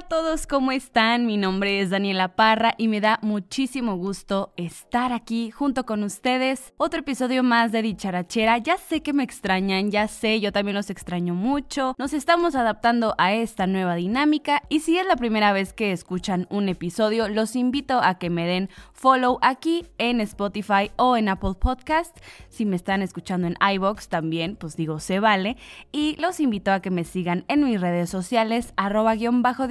A 0.00 0.08
todos, 0.08 0.46
¿cómo 0.46 0.72
están? 0.72 1.26
Mi 1.26 1.36
nombre 1.36 1.82
es 1.82 1.90
Daniela 1.90 2.34
Parra 2.34 2.72
y 2.78 2.88
me 2.88 3.02
da 3.02 3.18
muchísimo 3.20 3.96
gusto 3.96 4.54
estar 4.56 5.12
aquí 5.12 5.50
junto 5.50 5.84
con 5.84 6.04
ustedes. 6.04 6.72
Otro 6.78 7.00
episodio 7.00 7.42
más 7.42 7.70
de 7.70 7.82
Dicharachera. 7.82 8.56
Ya 8.56 8.78
sé 8.78 9.02
que 9.02 9.12
me 9.12 9.24
extrañan, 9.24 9.90
ya 9.90 10.08
sé, 10.08 10.40
yo 10.40 10.52
también 10.52 10.74
los 10.74 10.88
extraño 10.88 11.34
mucho. 11.34 11.94
Nos 11.98 12.14
estamos 12.14 12.54
adaptando 12.54 13.14
a 13.18 13.34
esta 13.34 13.66
nueva 13.66 13.94
dinámica 13.94 14.62
y 14.70 14.80
si 14.80 14.96
es 14.96 15.06
la 15.06 15.16
primera 15.16 15.52
vez 15.52 15.74
que 15.74 15.92
escuchan 15.92 16.46
un 16.48 16.70
episodio, 16.70 17.28
los 17.28 17.54
invito 17.54 18.00
a 18.00 18.14
que 18.14 18.30
me 18.30 18.46
den 18.46 18.70
follow 18.94 19.38
aquí 19.42 19.86
en 19.98 20.22
Spotify 20.22 20.90
o 20.96 21.18
en 21.18 21.28
Apple 21.28 21.56
Podcast. 21.60 22.16
Si 22.48 22.64
me 22.64 22.76
están 22.76 23.02
escuchando 23.02 23.48
en 23.48 23.56
iBox 23.74 24.08
también, 24.08 24.56
pues 24.56 24.76
digo, 24.76 24.98
se 24.98 25.20
vale. 25.20 25.58
Y 25.92 26.16
los 26.16 26.40
invito 26.40 26.72
a 26.72 26.80
que 26.80 26.90
me 26.90 27.04
sigan 27.04 27.44
en 27.48 27.64
mis 27.64 27.78
redes 27.78 28.08
sociales, 28.08 28.72
arroba 28.78 29.14
guion 29.14 29.42
bajo 29.42 29.68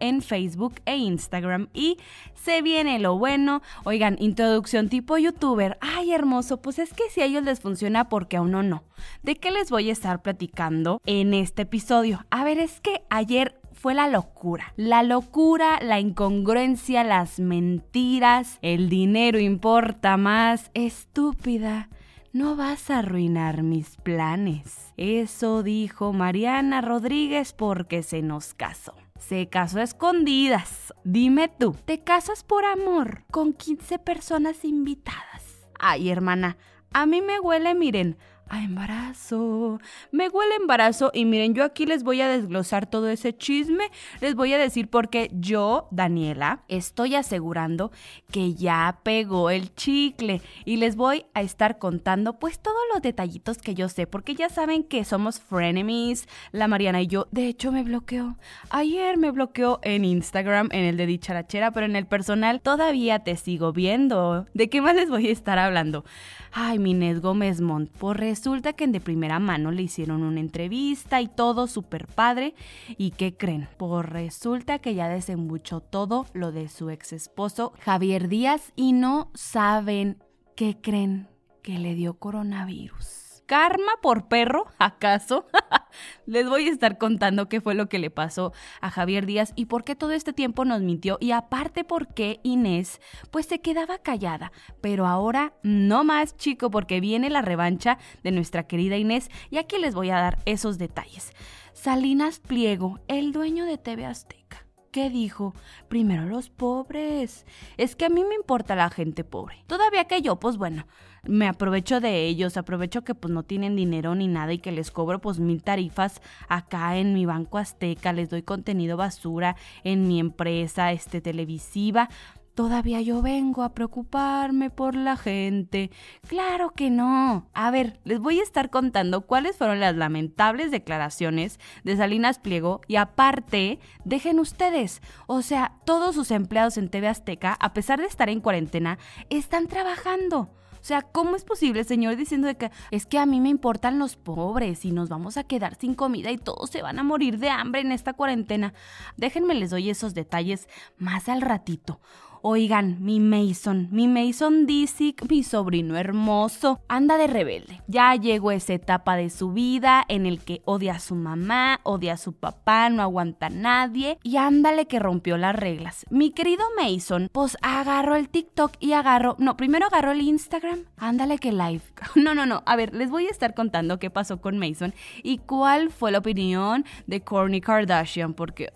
en 0.00 0.22
Facebook 0.22 0.74
e 0.84 0.96
Instagram. 0.96 1.68
Y 1.72 1.98
se 2.34 2.62
viene 2.62 2.98
lo 2.98 3.18
bueno. 3.18 3.62
Oigan, 3.84 4.16
introducción 4.20 4.88
tipo 4.88 5.18
youtuber. 5.18 5.78
Ay, 5.80 6.12
hermoso, 6.12 6.60
pues 6.60 6.78
es 6.78 6.92
que 6.92 7.08
si 7.10 7.20
a 7.20 7.24
ellos 7.24 7.44
les 7.44 7.60
funciona, 7.60 8.08
porque 8.08 8.36
a 8.36 8.42
uno 8.42 8.62
no. 8.62 8.84
¿De 9.22 9.36
qué 9.36 9.50
les 9.50 9.70
voy 9.70 9.90
a 9.90 9.92
estar 9.92 10.22
platicando 10.22 11.00
en 11.06 11.34
este 11.34 11.62
episodio? 11.62 12.24
A 12.30 12.44
ver, 12.44 12.58
es 12.58 12.80
que 12.80 13.02
ayer 13.10 13.60
fue 13.72 13.94
la 13.94 14.08
locura. 14.08 14.72
La 14.76 15.02
locura, 15.02 15.80
la 15.82 15.98
incongruencia, 15.98 17.04
las 17.04 17.40
mentiras, 17.40 18.58
el 18.62 18.88
dinero 18.88 19.38
importa 19.38 20.16
más. 20.16 20.70
Estúpida. 20.74 21.88
No 22.32 22.56
vas 22.56 22.90
a 22.90 23.00
arruinar 23.00 23.62
mis 23.62 23.96
planes. 23.96 24.94
Eso 24.96 25.62
dijo 25.62 26.14
Mariana 26.14 26.80
Rodríguez 26.80 27.52
porque 27.52 28.02
se 28.02 28.22
nos 28.22 28.54
casó. 28.54 28.94
Se 29.28 29.48
casó 29.48 29.78
a 29.78 29.84
escondidas. 29.84 30.92
Dime 31.04 31.48
tú, 31.48 31.76
¿te 31.84 32.00
casas 32.02 32.42
por 32.42 32.64
amor 32.64 33.24
con 33.30 33.52
15 33.52 34.00
personas 34.00 34.64
invitadas? 34.64 35.68
Ay, 35.78 36.10
hermana, 36.10 36.56
a 36.92 37.06
mí 37.06 37.22
me 37.22 37.38
huele, 37.38 37.74
miren, 37.74 38.18
a 38.48 38.62
embarazo. 38.62 39.80
Me 40.10 40.28
huele 40.28 40.56
embarazo 40.56 41.10
y 41.14 41.24
miren, 41.24 41.54
yo 41.54 41.64
aquí 41.64 41.86
les 41.86 42.02
voy 42.02 42.20
a 42.20 42.28
desglosar 42.28 42.86
todo 42.86 43.08
ese 43.08 43.36
chisme. 43.36 43.84
Les 44.20 44.34
voy 44.34 44.52
a 44.52 44.58
decir 44.58 44.88
porque 44.88 45.30
yo, 45.32 45.88
Daniela, 45.90 46.62
estoy 46.68 47.14
asegurando 47.14 47.92
que 48.30 48.54
ya 48.54 48.98
pegó 49.02 49.50
el 49.50 49.74
chicle 49.74 50.42
y 50.64 50.76
les 50.76 50.96
voy 50.96 51.24
a 51.34 51.42
estar 51.42 51.78
contando 51.78 52.38
pues 52.38 52.58
todos 52.58 52.76
los 52.92 53.02
detallitos 53.02 53.58
que 53.58 53.74
yo 53.74 53.88
sé 53.88 54.06
porque 54.06 54.34
ya 54.34 54.48
saben 54.48 54.84
que 54.84 55.04
somos 55.04 55.40
frenemies, 55.40 56.28
la 56.52 56.68
Mariana 56.68 57.00
y 57.02 57.06
yo. 57.06 57.28
De 57.30 57.48
hecho 57.48 57.72
me 57.72 57.82
bloqueó. 57.82 58.36
Ayer 58.70 59.16
me 59.16 59.30
bloqueó 59.30 59.80
en 59.82 60.04
Instagram, 60.04 60.68
en 60.72 60.84
el 60.84 60.96
de 60.96 61.06
dicharachera, 61.06 61.70
pero 61.70 61.86
en 61.86 61.96
el 61.96 62.06
personal 62.06 62.60
todavía 62.60 63.20
te 63.20 63.36
sigo 63.36 63.72
viendo. 63.72 64.46
¿De 64.54 64.68
qué 64.68 64.82
más 64.82 64.94
les 64.94 65.08
voy 65.08 65.28
a 65.28 65.32
estar 65.32 65.58
hablando? 65.58 66.04
Ay, 66.52 66.78
Minés 66.78 67.20
Gómez 67.20 67.62
Mont, 67.62 67.90
por 67.90 68.18
resulta 68.42 68.72
que 68.72 68.88
de 68.88 69.00
primera 69.00 69.38
mano 69.38 69.70
le 69.70 69.82
hicieron 69.82 70.24
una 70.24 70.40
entrevista 70.40 71.20
y 71.20 71.28
todo 71.28 71.68
súper 71.68 72.08
padre. 72.08 72.56
¿Y 72.98 73.12
qué 73.12 73.36
creen? 73.36 73.68
Pues 73.76 74.04
resulta 74.04 74.80
que 74.80 74.96
ya 74.96 75.08
desembuchó 75.08 75.78
todo 75.78 76.26
lo 76.32 76.50
de 76.50 76.68
su 76.68 76.90
ex 76.90 77.12
esposo 77.12 77.72
Javier 77.78 78.26
Díaz 78.26 78.72
y 78.74 78.94
no 78.94 79.30
saben 79.34 80.18
qué 80.56 80.76
creen 80.80 81.28
que 81.62 81.78
le 81.78 81.94
dio 81.94 82.14
coronavirus 82.14 83.21
karma 83.46 83.92
por 84.00 84.28
perro, 84.28 84.66
¿acaso? 84.78 85.46
Les 86.26 86.48
voy 86.48 86.68
a 86.68 86.70
estar 86.70 86.98
contando 86.98 87.48
qué 87.48 87.60
fue 87.60 87.74
lo 87.74 87.88
que 87.88 87.98
le 87.98 88.10
pasó 88.10 88.52
a 88.80 88.90
Javier 88.90 89.26
Díaz 89.26 89.52
y 89.56 89.66
por 89.66 89.84
qué 89.84 89.94
todo 89.94 90.12
este 90.12 90.32
tiempo 90.32 90.64
nos 90.64 90.80
mintió 90.80 91.18
y 91.20 91.32
aparte 91.32 91.84
por 91.84 92.14
qué 92.14 92.40
Inés 92.42 93.00
pues 93.30 93.46
se 93.46 93.60
quedaba 93.60 93.98
callada. 93.98 94.52
Pero 94.80 95.06
ahora 95.06 95.52
no 95.62 96.04
más 96.04 96.36
chico 96.36 96.70
porque 96.70 97.00
viene 97.00 97.30
la 97.30 97.42
revancha 97.42 97.98
de 98.22 98.30
nuestra 98.30 98.66
querida 98.66 98.96
Inés 98.96 99.30
y 99.50 99.58
aquí 99.58 99.78
les 99.78 99.94
voy 99.94 100.10
a 100.10 100.20
dar 100.20 100.38
esos 100.46 100.78
detalles. 100.78 101.32
Salinas 101.72 102.40
Pliego, 102.40 103.00
el 103.08 103.32
dueño 103.32 103.64
de 103.64 103.78
TV 103.78 104.06
Azteca. 104.06 104.66
¿Qué 104.92 105.08
dijo? 105.08 105.54
Primero 105.88 106.26
los 106.26 106.50
pobres. 106.50 107.46
Es 107.78 107.96
que 107.96 108.04
a 108.04 108.10
mí 108.10 108.24
me 108.24 108.34
importa 108.34 108.76
la 108.76 108.90
gente 108.90 109.24
pobre. 109.24 109.64
Todavía 109.66 110.04
que 110.04 110.20
yo, 110.20 110.38
pues 110.38 110.58
bueno, 110.58 110.86
me 111.24 111.46
aprovecho 111.46 112.00
de 112.00 112.26
ellos, 112.26 112.56
aprovecho 112.56 113.02
que 113.02 113.14
pues 113.14 113.32
no 113.32 113.44
tienen 113.44 113.76
dinero 113.76 114.14
ni 114.14 114.26
nada 114.26 114.52
y 114.52 114.58
que 114.58 114.72
les 114.72 114.90
cobro 114.90 115.20
pues 115.20 115.38
mil 115.38 115.62
tarifas 115.62 116.20
acá 116.48 116.96
en 116.96 117.14
mi 117.14 117.26
banco 117.26 117.58
azteca, 117.58 118.12
les 118.12 118.30
doy 118.30 118.42
contenido 118.42 118.96
basura 118.96 119.56
en 119.84 120.08
mi 120.08 120.18
empresa 120.18 120.92
este 120.92 121.20
televisiva. 121.20 122.08
Todavía 122.54 123.00
yo 123.00 123.22
vengo 123.22 123.62
a 123.62 123.72
preocuparme 123.72 124.68
por 124.68 124.94
la 124.94 125.16
gente. 125.16 125.90
Claro 126.28 126.72
que 126.72 126.90
no. 126.90 127.48
A 127.54 127.70
ver, 127.70 127.98
les 128.04 128.20
voy 128.20 128.40
a 128.40 128.42
estar 128.42 128.68
contando 128.68 129.22
cuáles 129.22 129.56
fueron 129.56 129.80
las 129.80 129.96
lamentables 129.96 130.70
declaraciones 130.70 131.58
de 131.82 131.96
Salinas 131.96 132.38
Pliego 132.38 132.82
y 132.88 132.96
aparte, 132.96 133.78
dejen 134.04 134.38
ustedes, 134.38 135.00
o 135.26 135.40
sea, 135.40 135.78
todos 135.86 136.14
sus 136.14 136.30
empleados 136.30 136.76
en 136.76 136.90
TV 136.90 137.08
Azteca, 137.08 137.56
a 137.58 137.72
pesar 137.72 138.00
de 138.00 138.06
estar 138.06 138.28
en 138.28 138.40
cuarentena, 138.40 138.98
están 139.30 139.66
trabajando. 139.66 140.50
O 140.82 140.84
sea, 140.84 141.02
¿cómo 141.02 141.36
es 141.36 141.44
posible, 141.44 141.84
señor, 141.84 142.16
diciendo 142.16 142.48
de 142.48 142.56
que 142.56 142.72
es 142.90 143.06
que 143.06 143.18
a 143.18 143.24
mí 143.24 143.40
me 143.40 143.48
importan 143.48 144.00
los 144.00 144.16
pobres 144.16 144.84
y 144.84 144.90
nos 144.90 145.08
vamos 145.08 145.36
a 145.36 145.44
quedar 145.44 145.76
sin 145.76 145.94
comida 145.94 146.32
y 146.32 146.38
todos 146.38 146.70
se 146.70 146.82
van 146.82 146.98
a 146.98 147.04
morir 147.04 147.38
de 147.38 147.50
hambre 147.50 147.82
en 147.82 147.92
esta 147.92 148.14
cuarentena? 148.14 148.74
Déjenme 149.16 149.54
les 149.54 149.70
doy 149.70 149.90
esos 149.90 150.12
detalles 150.12 150.68
más 150.98 151.28
al 151.28 151.40
ratito. 151.40 152.00
Oigan, 152.44 152.96
mi 152.98 153.20
Mason, 153.20 153.86
mi 153.92 154.08
Mason 154.08 154.66
Disick, 154.66 155.30
mi 155.30 155.44
sobrino 155.44 155.96
hermoso, 155.96 156.80
anda 156.88 157.16
de 157.16 157.28
rebelde. 157.28 157.80
Ya 157.86 158.16
llegó 158.16 158.50
esa 158.50 158.72
etapa 158.72 159.14
de 159.14 159.30
su 159.30 159.52
vida 159.52 160.04
en 160.08 160.26
el 160.26 160.40
que 160.40 160.60
odia 160.64 160.94
a 160.94 160.98
su 160.98 161.14
mamá, 161.14 161.78
odia 161.84 162.14
a 162.14 162.16
su 162.16 162.32
papá, 162.32 162.88
no 162.88 163.00
aguanta 163.00 163.46
a 163.46 163.50
nadie 163.50 164.18
y 164.24 164.38
ándale 164.38 164.86
que 164.86 164.98
rompió 164.98 165.36
las 165.36 165.54
reglas. 165.54 166.04
Mi 166.10 166.32
querido 166.32 166.64
Mason, 166.76 167.28
pues 167.30 167.56
agarró 167.62 168.16
el 168.16 168.28
TikTok 168.28 168.72
y 168.80 168.94
agarró, 168.94 169.36
no, 169.38 169.56
primero 169.56 169.86
agarró 169.86 170.10
el 170.10 170.22
Instagram, 170.22 170.80
ándale 170.96 171.38
que 171.38 171.52
live. 171.52 171.82
No, 172.16 172.34
no, 172.34 172.44
no, 172.44 172.62
a 172.66 172.76
ver, 172.76 172.92
les 172.92 173.08
voy 173.08 173.26
a 173.26 173.30
estar 173.30 173.54
contando 173.54 173.98
qué 173.98 174.10
pasó 174.10 174.40
con 174.40 174.58
Mason 174.58 174.94
y 175.22 175.38
cuál 175.38 175.90
fue 175.90 176.10
la 176.10 176.18
opinión 176.18 176.84
de 177.06 177.20
Kourtney 177.20 177.60
Kardashian 177.60 178.34
porque... 178.34 178.72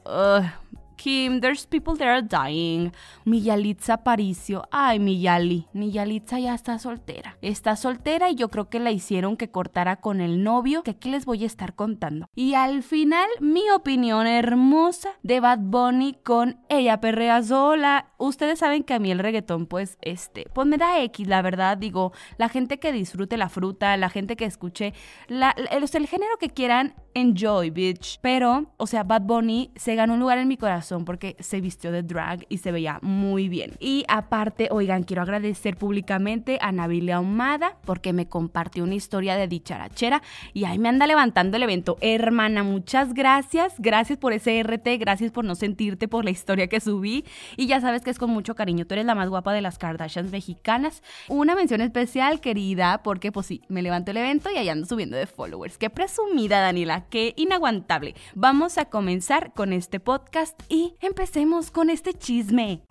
Kim, 0.97 1.41
there's 1.41 1.67
people 1.67 1.95
that 1.97 2.09
are 2.09 2.23
dying. 2.23 2.93
Mi 3.25 3.43
Yalitza 3.43 4.03
Paricio. 4.03 4.65
Ay, 4.71 4.99
mi 4.99 5.21
Yali. 5.21 5.69
Ya 5.73 6.55
está 6.55 6.79
soltera. 6.79 7.37
Está 7.43 7.77
soltera 7.77 8.31
y 8.31 8.35
yo 8.35 8.49
creo 8.49 8.69
que 8.69 8.81
la 8.81 8.91
hicieron 8.91 9.37
que 9.37 9.51
cortara 9.51 9.97
con 9.97 10.21
el 10.21 10.43
novio, 10.43 10.83
que 10.83 10.93
aquí 10.93 11.11
les 11.11 11.27
voy 11.27 11.45
a 11.45 11.47
estar 11.47 11.75
contando. 11.75 12.27
Y 12.35 12.55
al 12.55 12.83
final, 12.83 13.29
mi 13.41 13.71
opinión 13.71 14.27
hermosa 14.27 15.11
de 15.23 15.41
Bad 15.41 15.59
Bunny 15.61 16.15
con 16.25 16.59
Ella 16.69 17.01
Perrea 17.01 17.43
Sola. 17.43 18.13
Ustedes 18.19 18.59
saben 18.59 18.83
que 18.83 18.95
a 18.95 18.99
mí 18.99 19.11
el 19.11 19.19
reggaetón, 19.19 19.67
pues, 19.67 19.99
este, 20.01 20.47
pues 20.55 20.67
me 20.67 20.79
da 20.79 21.03
X, 21.03 21.27
la 21.29 21.43
verdad. 21.43 21.77
Digo, 21.77 22.13
la 22.39 22.49
gente 22.49 22.79
que 22.79 22.93
disfrute 22.93 23.37
la 23.37 23.49
fruta, 23.49 23.97
la 23.97 24.09
gente 24.09 24.37
que 24.37 24.47
escuche, 24.47 24.95
el 25.29 26.07
género 26.07 26.39
que 26.39 26.49
quieran, 26.49 26.95
enjoy, 27.15 27.71
bitch. 27.71 28.19
Pero, 28.23 28.73
o 28.79 28.87
sea, 28.87 29.03
Bad 29.03 29.23
Bunny 29.23 29.71
se 29.77 29.95
ganó 29.95 30.15
un 30.15 30.21
lugar 30.21 30.39
en 30.39 30.49
mi 30.49 30.57
corazón 30.57 30.86
porque 31.05 31.37
se 31.41 31.61
vistió 31.61 31.93
de 31.93 32.03
drag 32.03 32.47
y 32.49 32.59
se 32.59 32.73
veía 32.73 32.99
muy 33.03 33.49
bien. 33.49 33.73
Y 33.81 34.05
aparte, 34.09 34.69
oigan, 34.71 35.03
quiero 35.03 35.23
agradecer 35.23 35.77
públicamente 35.77 36.59
a 36.61 36.73
Nabile 36.73 37.13
Ahumada 37.13 37.77
porque 37.85 38.13
me 38.13 38.29
compartió 38.29 38.85
una 38.85 38.95
historia 38.95 39.37
de 39.37 39.49
dicharachera 39.49 40.23
y 40.55 40.65
ahí 40.65 40.79
me 40.79 40.89
anda 40.89 41.07
levantando 41.07 41.57
el 41.57 41.63
evento. 41.63 41.97
Hermana, 42.01 42.63
muchas 42.63 43.15
gracias. 43.15 43.75
Gracias 43.79 44.19
por 44.19 44.33
ese 44.33 44.63
RT, 44.63 44.99
gracias 44.99 45.33
por 45.33 45.45
no 45.45 45.55
sentirte 45.55 46.09
por 46.09 46.25
la 46.25 46.31
historia 46.31 46.69
que 46.69 46.81
subí. 46.81 47.25
Y 47.57 47.67
ya 47.67 47.81
sabes 47.81 48.03
que 48.03 48.11
es 48.11 48.19
con 48.19 48.31
mucho 48.31 48.55
cariño. 48.55 48.87
Tú 48.87 48.95
eres 48.95 49.07
la 49.07 49.15
más 49.15 49.29
guapa 49.29 49.53
de 49.53 49.63
las 49.63 49.79
Kardashians 49.79 50.31
mexicanas. 50.31 51.03
Una 51.29 51.55
mención 51.55 51.81
especial, 51.81 52.41
querida, 52.41 53.03
porque 53.03 53.33
pues 53.33 53.47
sí, 53.47 53.63
me 53.69 53.83
levanto 53.83 54.11
el 54.11 54.19
evento 54.19 54.51
y 54.51 54.57
ahí 54.57 54.69
ando 54.69 54.87
subiendo 54.87 55.17
de 55.17 55.27
followers. 55.27 55.79
Qué 55.79 55.91
presumida, 55.91 56.61
Daniela, 56.61 57.07
qué 57.11 57.35
inaguantable. 57.37 58.15
Vamos 58.35 58.79
a 58.79 58.87
comenzar 58.87 59.53
con 59.53 59.73
este 59.73 60.01
podcast 60.01 60.61
empecemos 61.01 61.71
con 61.71 61.91
este 61.91 62.13
chisme 62.15 62.83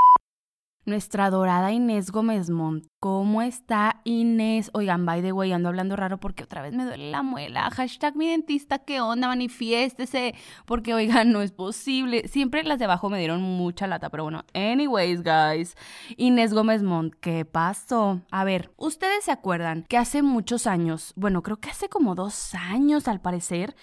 nuestra 0.86 1.26
adorada 1.26 1.72
Inés 1.72 2.12
Gómez 2.12 2.50
Mont. 2.50 2.86
¿Cómo 3.00 3.42
está 3.42 4.02
Inés? 4.04 4.72
Oigan, 4.74 5.06
by 5.06 5.22
the 5.22 5.32
way, 5.32 5.52
ando 5.52 5.70
hablando 5.70 5.96
raro 5.96 6.20
porque 6.20 6.44
otra 6.44 6.62
vez 6.62 6.74
me 6.74 6.86
duele 6.86 7.12
la 7.12 7.22
muela. 7.22 7.70
Hashtag 7.70 8.16
mi 8.16 8.28
dentista, 8.28 8.80
¿qué 8.80 9.02
onda? 9.02 9.28
Manifiéstese. 9.28 10.34
Porque, 10.66 10.94
oigan, 10.94 11.32
no 11.32 11.42
es 11.42 11.52
posible. 11.52 12.28
Siempre 12.28 12.64
las 12.64 12.80
de 12.80 12.86
abajo 12.86 13.10
me 13.10 13.20
dieron 13.20 13.42
mucha 13.42 13.86
lata, 13.86 14.10
pero 14.10 14.24
bueno. 14.24 14.44
Anyways, 14.54 15.22
guys. 15.24 15.76
Inés 16.18 16.54
Gómez 16.54 16.82
Mont, 16.82 17.14
¿qué 17.22 17.46
pasó? 17.46 18.22
A 18.32 18.44
ver, 18.44 18.72
¿ustedes 18.78 19.26
se 19.26 19.32
acuerdan 19.32 19.86
que 19.88 19.98
hace 19.98 20.24
muchos 20.24 20.66
años, 20.66 21.14
bueno, 21.16 21.44
creo 21.44 21.58
que 21.58 21.70
hace 21.70 21.90
como 21.90 22.16
dos 22.16 22.56
años 22.56 23.08
al 23.08 23.22
parecer, 23.22 23.76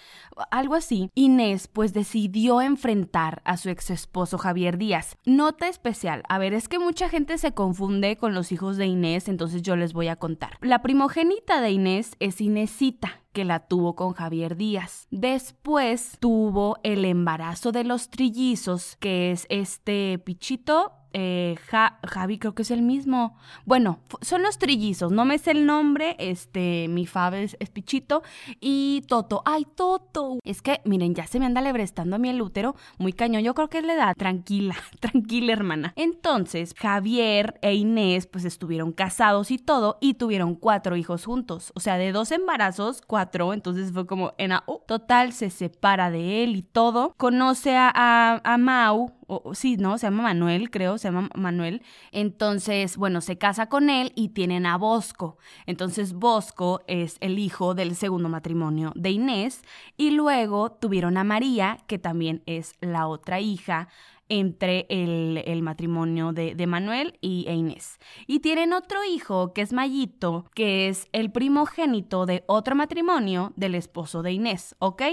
algo 0.51 0.75
así, 0.75 1.09
Inés 1.15 1.67
pues 1.67 1.93
decidió 1.93 2.61
enfrentar 2.61 3.41
a 3.45 3.57
su 3.57 3.69
ex 3.69 3.89
esposo 3.89 4.37
Javier 4.37 4.77
Díaz. 4.77 5.17
Nota 5.25 5.67
especial. 5.67 6.23
A 6.27 6.37
ver, 6.37 6.53
es 6.53 6.67
que 6.67 6.79
mucha 6.93 7.09
gente 7.09 7.39
se 7.39 7.53
confunde 7.53 8.17
con 8.17 8.35
los 8.35 8.51
hijos 8.51 8.77
de 8.77 8.85
Inés, 8.85 9.27
entonces 9.27 9.63
yo 9.63 9.75
les 9.75 9.93
voy 9.93 10.09
a 10.09 10.15
contar. 10.15 10.59
La 10.61 10.83
primogénita 10.83 11.59
de 11.59 11.71
Inés 11.71 12.15
es 12.19 12.39
Inésita 12.39 13.22
que 13.33 13.43
la 13.43 13.59
tuvo 13.59 13.95
con 13.95 14.13
Javier 14.13 14.55
Díaz. 14.55 15.07
Después 15.11 16.17
tuvo 16.19 16.77
el 16.83 17.03
embarazo 17.03 17.71
de 17.71 17.83
los 17.83 18.09
trillizos, 18.09 18.95
que 18.97 19.31
es 19.31 19.45
este 19.49 20.19
Pichito, 20.19 20.93
eh, 21.13 21.55
Javi 21.67 22.39
creo 22.39 22.55
que 22.55 22.63
es 22.63 22.71
el 22.71 22.81
mismo. 22.81 23.37
Bueno, 23.65 23.99
son 24.21 24.41
los 24.41 24.57
trillizos, 24.57 25.11
no 25.11 25.25
me 25.25 25.37
sé 25.37 25.51
el 25.51 25.65
nombre, 25.65 26.15
este, 26.17 26.87
mi 26.89 27.05
Fab 27.05 27.35
es, 27.35 27.55
Pichito 27.71 28.23
y 28.59 29.03
Toto. 29.07 29.43
Ay, 29.45 29.65
Toto. 29.75 30.39
Es 30.43 30.61
que, 30.61 30.81
miren, 30.85 31.13
ya 31.15 31.27
se 31.27 31.39
me 31.39 31.45
anda 31.45 31.61
lebrestando 31.61 32.15
a 32.15 32.19
mí 32.19 32.29
el 32.29 32.41
útero, 32.41 32.75
muy 32.97 33.13
cañón. 33.13 33.43
Yo 33.43 33.53
creo 33.53 33.69
que 33.69 33.79
es 33.79 33.83
la 33.83 33.93
edad. 33.93 34.15
Tranquila, 34.17 34.75
tranquila, 34.99 35.53
hermana. 35.53 35.93
Entonces, 35.95 36.73
Javier 36.77 37.59
e 37.61 37.75
Inés, 37.75 38.27
pues 38.27 38.45
estuvieron 38.45 38.91
casados 38.91 39.51
y 39.51 39.59
todo, 39.59 39.97
y 40.01 40.15
tuvieron 40.15 40.55
cuatro 40.55 40.95
hijos 40.95 41.25
juntos. 41.25 41.71
O 41.75 41.79
sea, 41.79 41.97
de 41.97 42.11
dos 42.11 42.31
embarazos, 42.31 43.01
cuatro. 43.05 43.22
Entonces 43.53 43.91
fue 43.91 44.05
como 44.05 44.33
en 44.37 44.51
a, 44.51 44.63
total, 44.87 45.33
se 45.33 45.49
separa 45.49 46.11
de 46.11 46.43
él 46.43 46.55
y 46.55 46.61
todo. 46.61 47.13
Conoce 47.17 47.75
a, 47.75 47.91
a, 47.93 48.41
a 48.43 48.57
Mau, 48.57 49.11
sí, 49.53 49.77
¿no? 49.77 49.97
Se 49.97 50.07
llama 50.07 50.23
Manuel, 50.23 50.69
creo, 50.69 50.97
se 50.97 51.07
llama 51.09 51.29
Manuel. 51.35 51.81
Entonces, 52.11 52.97
bueno, 52.97 53.21
se 53.21 53.37
casa 53.37 53.67
con 53.67 53.89
él 53.89 54.11
y 54.15 54.29
tienen 54.29 54.65
a 54.65 54.77
Bosco. 54.77 55.37
Entonces, 55.65 56.13
Bosco 56.13 56.81
es 56.87 57.17
el 57.19 57.39
hijo 57.39 57.73
del 57.73 57.95
segundo 57.95 58.29
matrimonio 58.29 58.91
de 58.95 59.11
Inés. 59.11 59.63
Y 59.97 60.11
luego 60.11 60.71
tuvieron 60.71 61.17
a 61.17 61.23
María, 61.23 61.79
que 61.87 61.99
también 61.99 62.43
es 62.45 62.75
la 62.81 63.07
otra 63.07 63.39
hija 63.39 63.87
entre 64.29 64.85
el, 64.89 65.61
matrimonio 65.61 66.33
de, 66.33 66.55
de, 66.55 66.67
Manuel 66.67 67.17
y 67.21 67.45
e 67.47 67.53
Inés. 67.53 67.99
Y 68.25 68.39
tienen 68.39 68.73
otro 68.73 69.03
hijo 69.03 69.53
que 69.53 69.61
es 69.61 69.73
Mayito, 69.73 70.45
que 70.55 70.87
es 70.89 71.07
el 71.11 71.31
primogénito 71.31 72.25
de 72.25 72.43
otro 72.47 72.75
matrimonio 72.75 73.53
del 73.55 73.75
esposo 73.75 74.23
de 74.23 74.31
Inés, 74.31 74.75
¿ok? 74.79 75.03